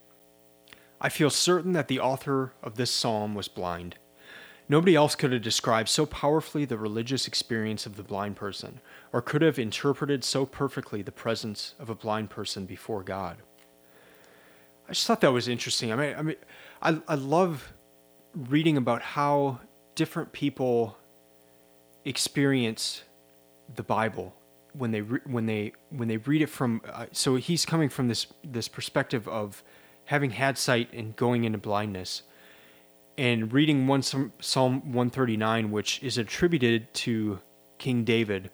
I 1.00 1.08
feel 1.08 1.30
certain 1.30 1.72
that 1.72 1.88
the 1.88 2.00
author 2.00 2.52
of 2.62 2.76
this 2.76 2.90
psalm 2.90 3.34
was 3.34 3.48
blind. 3.48 3.96
Nobody 4.68 4.94
else 4.94 5.14
could 5.16 5.32
have 5.32 5.42
described 5.42 5.88
so 5.88 6.06
powerfully 6.06 6.64
the 6.64 6.78
religious 6.78 7.26
experience 7.26 7.86
of 7.86 7.96
the 7.96 8.04
blind 8.04 8.36
person, 8.36 8.80
or 9.12 9.20
could 9.20 9.42
have 9.42 9.58
interpreted 9.58 10.22
so 10.22 10.46
perfectly 10.46 11.02
the 11.02 11.10
presence 11.10 11.74
of 11.80 11.90
a 11.90 11.94
blind 11.94 12.30
person 12.30 12.66
before 12.66 13.02
God. 13.02 13.38
I 14.88 14.92
just 14.92 15.06
thought 15.06 15.20
that 15.22 15.32
was 15.32 15.48
interesting. 15.48 15.92
I 15.92 15.96
mean, 15.96 16.14
I 16.16 16.22
mean, 16.22 16.36
I, 16.82 17.00
I 17.08 17.14
love 17.14 17.72
reading 18.34 18.76
about 18.76 19.02
how 19.02 19.60
different 19.94 20.32
people 20.32 20.96
experience 22.04 23.02
the 23.74 23.82
Bible 23.82 24.34
when 24.72 24.90
they 24.90 25.00
re- 25.00 25.20
when 25.26 25.46
they 25.46 25.72
when 25.90 26.08
they 26.08 26.18
read 26.18 26.42
it 26.42 26.48
from. 26.48 26.80
Uh, 26.84 27.06
so 27.12 27.36
he's 27.36 27.64
coming 27.64 27.88
from 27.88 28.08
this 28.08 28.26
this 28.44 28.68
perspective 28.68 29.26
of 29.28 29.62
having 30.10 30.30
had 30.30 30.58
sight 30.58 30.92
and 30.92 31.16
going 31.16 31.44
into 31.44 31.58
blindness, 31.58 32.22
and 33.18 33.52
reading 33.52 33.86
one 33.86 34.02
Psalm 34.02 34.92
one 34.92 35.10
thirty 35.10 35.36
nine, 35.36 35.70
which 35.70 36.02
is 36.02 36.18
attributed 36.18 36.92
to 36.94 37.40
King 37.78 38.04
David. 38.04 38.50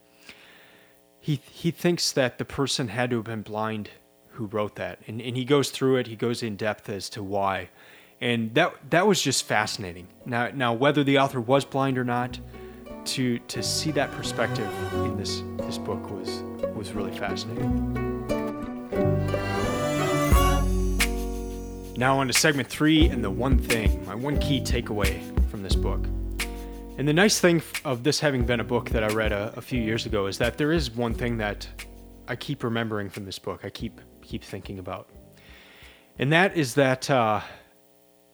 He 1.21 1.41
he 1.51 1.71
thinks 1.71 2.13
that 2.13 2.39
the 2.39 2.45
person 2.45 2.89
had 2.89 3.11
to 3.11 3.17
have 3.17 3.25
been 3.25 3.43
blind 3.43 3.91
who 4.31 4.47
wrote 4.47 4.77
that, 4.77 5.01
and 5.07 5.21
and 5.21 5.37
he 5.37 5.45
goes 5.45 5.71
through 5.71 5.97
it. 5.97 6.07
He 6.07 6.17
goes 6.17 6.43
in 6.43 6.57
depth 6.57 6.89
as 6.89 7.09
to 7.11 7.23
why 7.23 7.71
and 8.21 8.55
that 8.55 8.75
that 8.91 9.07
was 9.07 9.21
just 9.21 9.45
fascinating. 9.45 10.09
Now, 10.25 10.51
now 10.55 10.73
whether 10.73 11.05
the 11.05 11.19
author 11.19 11.41
was 11.41 11.65
blind 11.65 11.99
or 11.99 12.05
not, 12.05 12.39
to 13.07 13.39
to 13.39 13.63
see 13.63 13.91
that 13.93 14.11
perspective 14.13 14.71
in 14.95 15.17
this 15.17 15.43
this 15.59 15.79
book 15.79 16.11
was 16.11 16.43
was 16.75 16.93
really 16.93 17.17
fascinating. 17.17 18.06
Now 21.97 22.19
on 22.19 22.27
to 22.27 22.33
segment 22.33 22.69
three 22.69 23.07
and 23.07 23.25
the 23.25 23.31
one 23.31 23.59
thing, 23.59 24.05
my 24.07 24.15
one 24.15 24.39
key 24.39 24.61
takeaway 24.61 25.21
from 25.51 25.63
this 25.63 25.75
book. 25.75 26.05
And 26.99 27.07
the 27.07 27.13
nice 27.13 27.41
thing 27.41 27.63
of 27.85 28.03
this 28.03 28.21
having 28.21 28.45
been 28.45 28.61
a 28.61 28.65
book 28.65 28.91
that 28.91 29.03
I 29.03 29.09
read 29.09 29.33
a, 29.33 29.53
a 29.57 29.61
few 29.61 29.83
years 29.83 30.07
ago 30.07 30.27
is 30.27 30.39
that 30.39 30.59
there 30.59 30.73
is 30.73 30.91
one 30.91 31.15
thing 31.15 31.39
that 31.39 31.67
I 32.29 32.37
keep 32.37 32.63
remembering 32.63 33.09
from 33.09 33.25
this 33.25 33.39
book. 33.39 33.65
I 33.65 33.71
keep 33.71 34.01
keep 34.23 34.43
thinking 34.43 34.79
about, 34.79 35.11
and 36.19 36.33
that 36.33 36.57
is 36.57 36.75
that. 36.75 37.11
Uh, 37.11 37.41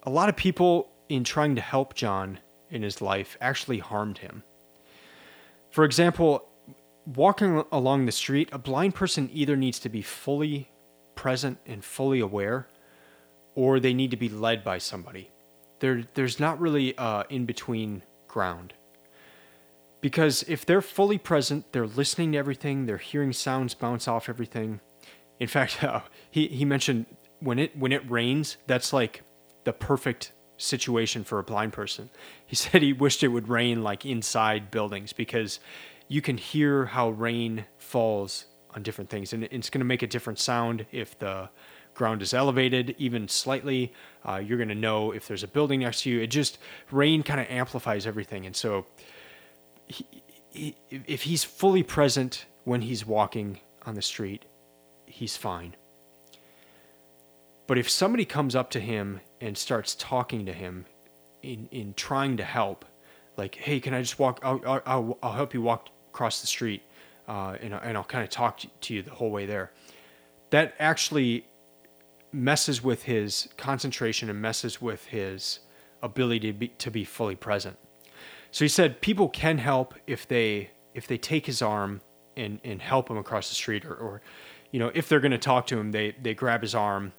a 0.04 0.10
lot 0.10 0.28
of 0.28 0.36
people, 0.36 0.90
in 1.08 1.24
trying 1.24 1.54
to 1.54 1.60
help 1.60 1.94
John 1.94 2.38
in 2.70 2.82
his 2.82 3.00
life, 3.00 3.36
actually 3.40 3.78
harmed 3.78 4.18
him. 4.18 4.42
For 5.70 5.84
example, 5.84 6.48
walking 7.06 7.62
along 7.70 8.06
the 8.06 8.12
street, 8.12 8.48
a 8.52 8.58
blind 8.58 8.94
person 8.94 9.30
either 9.32 9.56
needs 9.56 9.78
to 9.80 9.88
be 9.88 10.02
fully 10.02 10.70
present 11.14 11.58
and 11.66 11.84
fully 11.84 12.20
aware, 12.20 12.66
or 13.54 13.80
they 13.80 13.94
need 13.94 14.10
to 14.10 14.16
be 14.16 14.28
led 14.28 14.64
by 14.64 14.78
somebody. 14.78 15.30
There, 15.80 16.04
there's 16.14 16.38
not 16.38 16.60
really 16.60 16.96
uh, 16.96 17.24
in 17.28 17.44
between 17.44 18.02
ground. 18.28 18.74
Because 20.00 20.42
if 20.48 20.66
they're 20.66 20.82
fully 20.82 21.18
present, 21.18 21.72
they're 21.72 21.86
listening 21.86 22.32
to 22.32 22.38
everything, 22.38 22.86
they're 22.86 22.98
hearing 22.98 23.32
sounds 23.32 23.74
bounce 23.74 24.08
off 24.08 24.28
everything. 24.28 24.80
In 25.38 25.48
fact, 25.48 25.82
uh, 25.84 26.00
he, 26.30 26.48
he 26.48 26.64
mentioned 26.64 27.06
when 27.40 27.58
it 27.58 27.76
when 27.76 27.92
it 27.92 28.08
rains, 28.10 28.56
that's 28.66 28.92
like 28.92 29.22
the 29.64 29.72
perfect 29.72 30.32
situation 30.56 31.24
for 31.24 31.38
a 31.38 31.42
blind 31.42 31.72
person. 31.72 32.10
He 32.46 32.56
said 32.62 32.82
he 32.82 32.92
wished 32.92 33.22
it 33.22 33.28
would 33.28 33.48
rain 33.48 33.82
like 33.82 34.06
inside 34.06 34.70
buildings 34.70 35.12
because 35.12 35.60
you 36.08 36.20
can 36.20 36.36
hear 36.36 36.86
how 36.86 37.10
rain 37.10 37.64
falls 37.78 38.46
on 38.74 38.82
different 38.82 39.10
things 39.10 39.32
and 39.32 39.44
it's 39.44 39.68
going 39.68 39.80
to 39.80 39.84
make 39.84 40.02
a 40.02 40.06
different 40.06 40.38
sound 40.38 40.86
if 40.92 41.18
the 41.18 41.48
ground 41.94 42.22
is 42.22 42.32
elevated 42.32 42.94
even 42.98 43.28
slightly 43.28 43.92
uh, 44.26 44.36
you're 44.36 44.58
going 44.58 44.68
to 44.68 44.74
know 44.74 45.12
if 45.12 45.28
there's 45.28 45.42
a 45.42 45.48
building 45.48 45.80
next 45.80 46.02
to 46.02 46.10
you 46.10 46.20
it 46.20 46.28
just 46.28 46.58
rain 46.90 47.22
kind 47.22 47.40
of 47.40 47.46
amplifies 47.48 48.06
everything 48.06 48.46
and 48.46 48.56
so 48.56 48.86
he, 49.86 50.06
he, 50.50 50.76
if 50.90 51.22
he's 51.22 51.44
fully 51.44 51.82
present 51.82 52.46
when 52.64 52.82
he's 52.82 53.06
walking 53.06 53.60
on 53.84 53.94
the 53.94 54.02
street 54.02 54.44
he's 55.06 55.36
fine 55.36 55.74
but 57.66 57.78
if 57.78 57.88
somebody 57.88 58.24
comes 58.24 58.54
up 58.54 58.70
to 58.72 58.80
him 58.80 59.20
and 59.40 59.56
starts 59.56 59.94
talking 59.94 60.46
to 60.46 60.52
him 60.52 60.86
in, 61.42 61.68
in 61.70 61.94
trying 61.94 62.36
to 62.36 62.44
help, 62.44 62.84
like, 63.36 63.54
hey, 63.54 63.80
can 63.80 63.94
I 63.94 64.02
just 64.02 64.18
walk? 64.18 64.40
I'll, 64.42 64.60
I'll, 64.84 65.18
I'll 65.22 65.32
help 65.32 65.54
you 65.54 65.62
walk 65.62 65.88
across 66.10 66.40
the 66.40 66.46
street 66.46 66.82
uh, 67.28 67.56
and, 67.60 67.72
and 67.74 67.96
I'll 67.96 68.04
kind 68.04 68.24
of 68.24 68.30
talk 68.30 68.60
to 68.82 68.94
you 68.94 69.02
the 69.02 69.10
whole 69.10 69.30
way 69.30 69.46
there. 69.46 69.72
That 70.50 70.74
actually 70.78 71.46
messes 72.32 72.82
with 72.82 73.04
his 73.04 73.48
concentration 73.56 74.30
and 74.30 74.40
messes 74.40 74.80
with 74.80 75.06
his 75.06 75.60
ability 76.02 76.40
to 76.40 76.52
be, 76.52 76.68
to 76.68 76.90
be 76.90 77.04
fully 77.04 77.36
present. 77.36 77.76
So 78.50 78.64
he 78.64 78.68
said 78.68 79.00
people 79.00 79.28
can 79.28 79.58
help 79.58 79.94
if 80.06 80.26
they 80.26 80.70
if 80.94 81.06
they 81.06 81.16
take 81.16 81.46
his 81.46 81.62
arm 81.62 82.02
and, 82.36 82.60
and 82.64 82.82
help 82.82 83.08
him 83.08 83.16
across 83.16 83.48
the 83.48 83.54
street 83.54 83.84
or, 83.84 83.94
or 83.94 84.22
you 84.70 84.78
know 84.78 84.90
if 84.94 85.08
they're 85.08 85.20
going 85.20 85.32
to 85.32 85.38
talk 85.38 85.66
to 85.68 85.78
him 85.78 85.92
they 85.92 86.14
they 86.20 86.34
grab 86.34 86.60
his 86.62 86.74
arm 86.74 87.12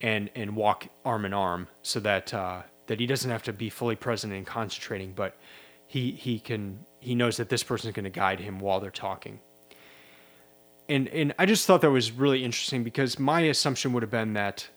and 0.00 0.30
and 0.34 0.54
walk 0.54 0.86
arm 1.04 1.24
in 1.24 1.32
arm 1.32 1.68
so 1.82 2.00
that 2.00 2.32
uh, 2.34 2.62
that 2.86 3.00
he 3.00 3.06
doesn't 3.06 3.30
have 3.30 3.42
to 3.44 3.52
be 3.52 3.70
fully 3.70 3.96
present 3.96 4.32
and 4.32 4.46
concentrating, 4.46 5.12
but 5.12 5.36
he 5.86 6.12
he 6.12 6.38
can 6.38 6.80
he 7.00 7.14
knows 7.14 7.36
that 7.36 7.48
this 7.48 7.62
person 7.62 7.88
is 7.88 7.94
going 7.94 8.04
to 8.04 8.10
guide 8.10 8.40
him 8.40 8.58
while 8.58 8.80
they're 8.80 8.90
talking. 8.90 9.40
And 10.88 11.08
and 11.08 11.34
I 11.38 11.46
just 11.46 11.66
thought 11.66 11.80
that 11.80 11.90
was 11.90 12.12
really 12.12 12.44
interesting 12.44 12.84
because 12.84 13.18
my 13.18 13.40
assumption 13.40 13.92
would 13.92 14.02
have 14.02 14.10
been 14.10 14.34
that 14.34 14.68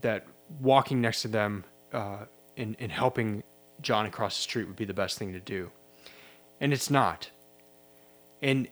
that 0.00 0.26
walking 0.60 1.00
next 1.00 1.22
to 1.22 1.28
them 1.28 1.64
uh, 1.92 2.24
and, 2.56 2.76
and 2.78 2.92
helping 2.92 3.42
John 3.80 4.06
across 4.06 4.36
the 4.36 4.42
street 4.42 4.66
would 4.66 4.76
be 4.76 4.84
the 4.84 4.94
best 4.94 5.18
thing 5.18 5.32
to 5.32 5.40
do. 5.40 5.70
And 6.60 6.72
it's 6.72 6.90
not. 6.90 7.30
And 8.42 8.68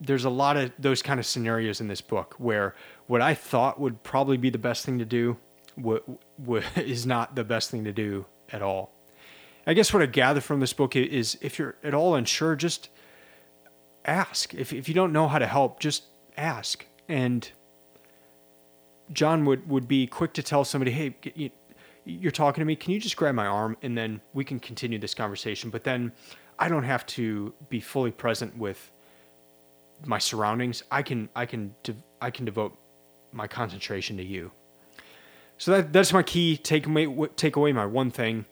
there's 0.00 0.24
a 0.24 0.30
lot 0.30 0.56
of 0.56 0.72
those 0.78 1.02
kind 1.02 1.18
of 1.18 1.26
scenarios 1.26 1.80
in 1.80 1.88
this 1.88 2.00
book 2.00 2.34
where 2.38 2.74
what 3.06 3.22
I 3.22 3.34
thought 3.34 3.80
would 3.80 4.02
probably 4.02 4.36
be 4.36 4.50
the 4.50 4.58
best 4.58 4.84
thing 4.84 4.98
to 4.98 5.04
do 5.04 5.38
w- 5.76 6.18
w- 6.40 6.66
is 6.76 7.06
not 7.06 7.34
the 7.34 7.44
best 7.44 7.70
thing 7.70 7.84
to 7.84 7.92
do 7.92 8.26
at 8.50 8.62
all. 8.62 8.92
I 9.66 9.74
guess 9.74 9.92
what 9.92 10.02
I 10.02 10.06
gather 10.06 10.40
from 10.40 10.60
this 10.60 10.72
book 10.72 10.94
is 10.94 11.38
if 11.40 11.58
you're 11.58 11.76
at 11.82 11.94
all 11.94 12.14
unsure, 12.14 12.54
just 12.54 12.88
ask. 14.06 14.54
If, 14.54 14.72
if 14.72 14.88
you 14.88 14.94
don't 14.94 15.12
know 15.12 15.28
how 15.28 15.38
to 15.38 15.46
help, 15.46 15.80
just 15.80 16.04
ask. 16.36 16.86
And 17.08 17.50
John 19.12 19.44
would, 19.44 19.68
would 19.68 19.88
be 19.88 20.06
quick 20.06 20.32
to 20.34 20.42
tell 20.42 20.64
somebody, 20.64 20.90
hey, 20.90 21.52
you're 22.04 22.32
talking 22.32 22.60
to 22.62 22.64
me. 22.64 22.76
Can 22.76 22.92
you 22.92 23.00
just 23.00 23.16
grab 23.16 23.34
my 23.34 23.46
arm 23.46 23.76
and 23.82 23.96
then 23.96 24.20
we 24.32 24.44
can 24.44 24.58
continue 24.58 24.98
this 24.98 25.14
conversation? 25.14 25.70
But 25.70 25.84
then 25.84 26.12
I 26.58 26.68
don't 26.68 26.84
have 26.84 27.04
to 27.06 27.52
be 27.68 27.80
fully 27.80 28.10
present 28.10 28.56
with 28.56 28.92
my 30.04 30.18
surroundings. 30.18 30.82
I 30.90 31.02
can 31.02 31.28
I 31.34 31.46
can 31.46 31.74
de- 31.82 31.96
I 32.20 32.30
can 32.30 32.44
devote 32.44 32.76
my 33.32 33.46
concentration 33.46 34.16
to 34.18 34.24
you. 34.24 34.52
So 35.58 35.72
that 35.72 35.92
that's 35.92 36.12
my 36.12 36.22
key 36.22 36.58
takeaway. 36.62 37.34
Take 37.36 37.56
away 37.56 37.72
my 37.72 37.86
one 37.86 38.10
thing. 38.10 38.44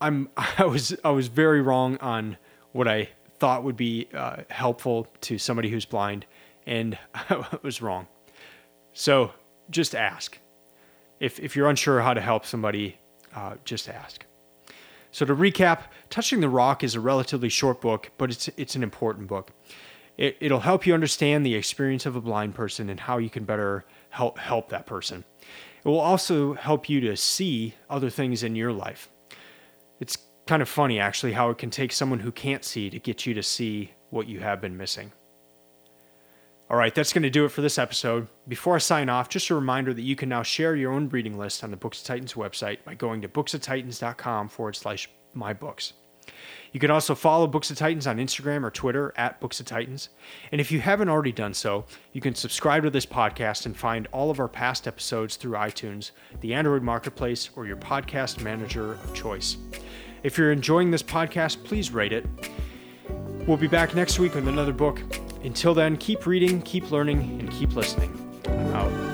I'm 0.00 0.28
I 0.36 0.64
was 0.64 0.94
I 1.04 1.10
was 1.10 1.28
very 1.28 1.62
wrong 1.62 1.96
on 1.98 2.36
what 2.72 2.88
I 2.88 3.08
thought 3.40 3.64
would 3.64 3.76
be 3.76 4.08
uh, 4.14 4.42
helpful 4.50 5.08
to 5.22 5.38
somebody 5.38 5.70
who's 5.70 5.84
blind, 5.84 6.26
and 6.66 6.96
I 7.14 7.58
was 7.62 7.82
wrong. 7.82 8.06
So 8.92 9.32
just 9.70 9.94
ask. 9.94 10.38
If, 11.18 11.40
if 11.40 11.56
you're 11.56 11.68
unsure 11.68 12.00
how 12.00 12.14
to 12.14 12.20
help 12.20 12.46
somebody, 12.46 12.98
uh, 13.34 13.56
just 13.64 13.88
ask. 13.88 14.24
So 15.12 15.24
to 15.26 15.34
recap, 15.34 15.82
Touching 16.08 16.40
the 16.40 16.48
Rock 16.48 16.84
is 16.84 16.94
a 16.94 17.00
relatively 17.00 17.48
short 17.48 17.80
book, 17.80 18.10
but 18.16 18.30
it's 18.30 18.48
it's 18.56 18.76
an 18.76 18.82
important 18.82 19.26
book. 19.26 19.50
It, 20.16 20.36
it'll 20.40 20.60
help 20.60 20.86
you 20.86 20.94
understand 20.94 21.44
the 21.44 21.54
experience 21.54 22.06
of 22.06 22.14
a 22.14 22.20
blind 22.20 22.54
person 22.54 22.88
and 22.88 23.00
how 23.00 23.18
you 23.18 23.30
can 23.30 23.44
better 23.44 23.84
help 24.10 24.38
help 24.38 24.68
that 24.68 24.86
person. 24.86 25.24
It 25.84 25.88
will 25.88 26.00
also 26.00 26.54
help 26.54 26.88
you 26.88 27.00
to 27.00 27.16
see 27.16 27.74
other 27.88 28.10
things 28.10 28.42
in 28.42 28.54
your 28.54 28.72
life. 28.72 29.08
It's 29.98 30.16
kind 30.50 30.62
of 30.62 30.68
funny 30.68 30.98
actually 30.98 31.30
how 31.30 31.48
it 31.50 31.58
can 31.58 31.70
take 31.70 31.92
someone 31.92 32.18
who 32.18 32.32
can't 32.32 32.64
see 32.64 32.90
to 32.90 32.98
get 32.98 33.24
you 33.24 33.32
to 33.32 33.40
see 33.40 33.92
what 34.10 34.26
you 34.26 34.40
have 34.40 34.60
been 34.60 34.76
missing. 34.76 35.12
All 36.68 36.76
right, 36.76 36.92
that's 36.92 37.12
going 37.12 37.22
to 37.22 37.30
do 37.30 37.44
it 37.44 37.52
for 37.52 37.62
this 37.62 37.78
episode. 37.78 38.26
Before 38.48 38.74
I 38.74 38.78
sign 38.78 39.08
off, 39.08 39.28
just 39.28 39.48
a 39.50 39.54
reminder 39.54 39.94
that 39.94 40.02
you 40.02 40.16
can 40.16 40.28
now 40.28 40.42
share 40.42 40.74
your 40.74 40.90
own 40.90 41.08
reading 41.08 41.38
list 41.38 41.62
on 41.62 41.70
the 41.70 41.76
Books 41.76 42.00
of 42.00 42.06
Titans 42.08 42.34
website 42.34 42.82
by 42.82 42.94
going 42.94 43.22
to 43.22 43.28
booksoftitans.com 43.28 44.48
forward 44.48 44.74
slash 44.74 45.08
my 45.34 45.52
books. 45.52 45.92
You 46.72 46.80
can 46.80 46.90
also 46.90 47.14
follow 47.14 47.46
Books 47.46 47.70
of 47.70 47.78
Titans 47.78 48.08
on 48.08 48.16
Instagram 48.16 48.64
or 48.64 48.72
Twitter 48.72 49.14
at 49.16 49.40
Books 49.40 49.60
of 49.60 49.66
Titans. 49.66 50.08
And 50.50 50.60
if 50.60 50.72
you 50.72 50.80
haven't 50.80 51.08
already 51.08 51.30
done 51.30 51.54
so, 51.54 51.84
you 52.12 52.20
can 52.20 52.34
subscribe 52.34 52.82
to 52.82 52.90
this 52.90 53.06
podcast 53.06 53.66
and 53.66 53.76
find 53.76 54.08
all 54.10 54.32
of 54.32 54.40
our 54.40 54.48
past 54.48 54.88
episodes 54.88 55.36
through 55.36 55.52
iTunes, 55.52 56.10
the 56.40 56.54
Android 56.54 56.82
Marketplace, 56.82 57.50
or 57.54 57.66
your 57.66 57.76
podcast 57.76 58.42
manager 58.42 58.94
of 58.94 59.14
choice. 59.14 59.56
If 60.22 60.36
you're 60.36 60.52
enjoying 60.52 60.90
this 60.90 61.02
podcast, 61.02 61.64
please 61.64 61.90
rate 61.90 62.12
it. 62.12 62.26
We'll 63.46 63.56
be 63.56 63.68
back 63.68 63.94
next 63.94 64.18
week 64.18 64.34
with 64.34 64.48
another 64.48 64.72
book. 64.72 65.02
Until 65.42 65.74
then, 65.74 65.96
keep 65.96 66.26
reading, 66.26 66.60
keep 66.62 66.90
learning, 66.90 67.40
and 67.40 67.50
keep 67.50 67.74
listening. 67.74 68.14
I'm 68.46 68.74
out. 68.74 69.09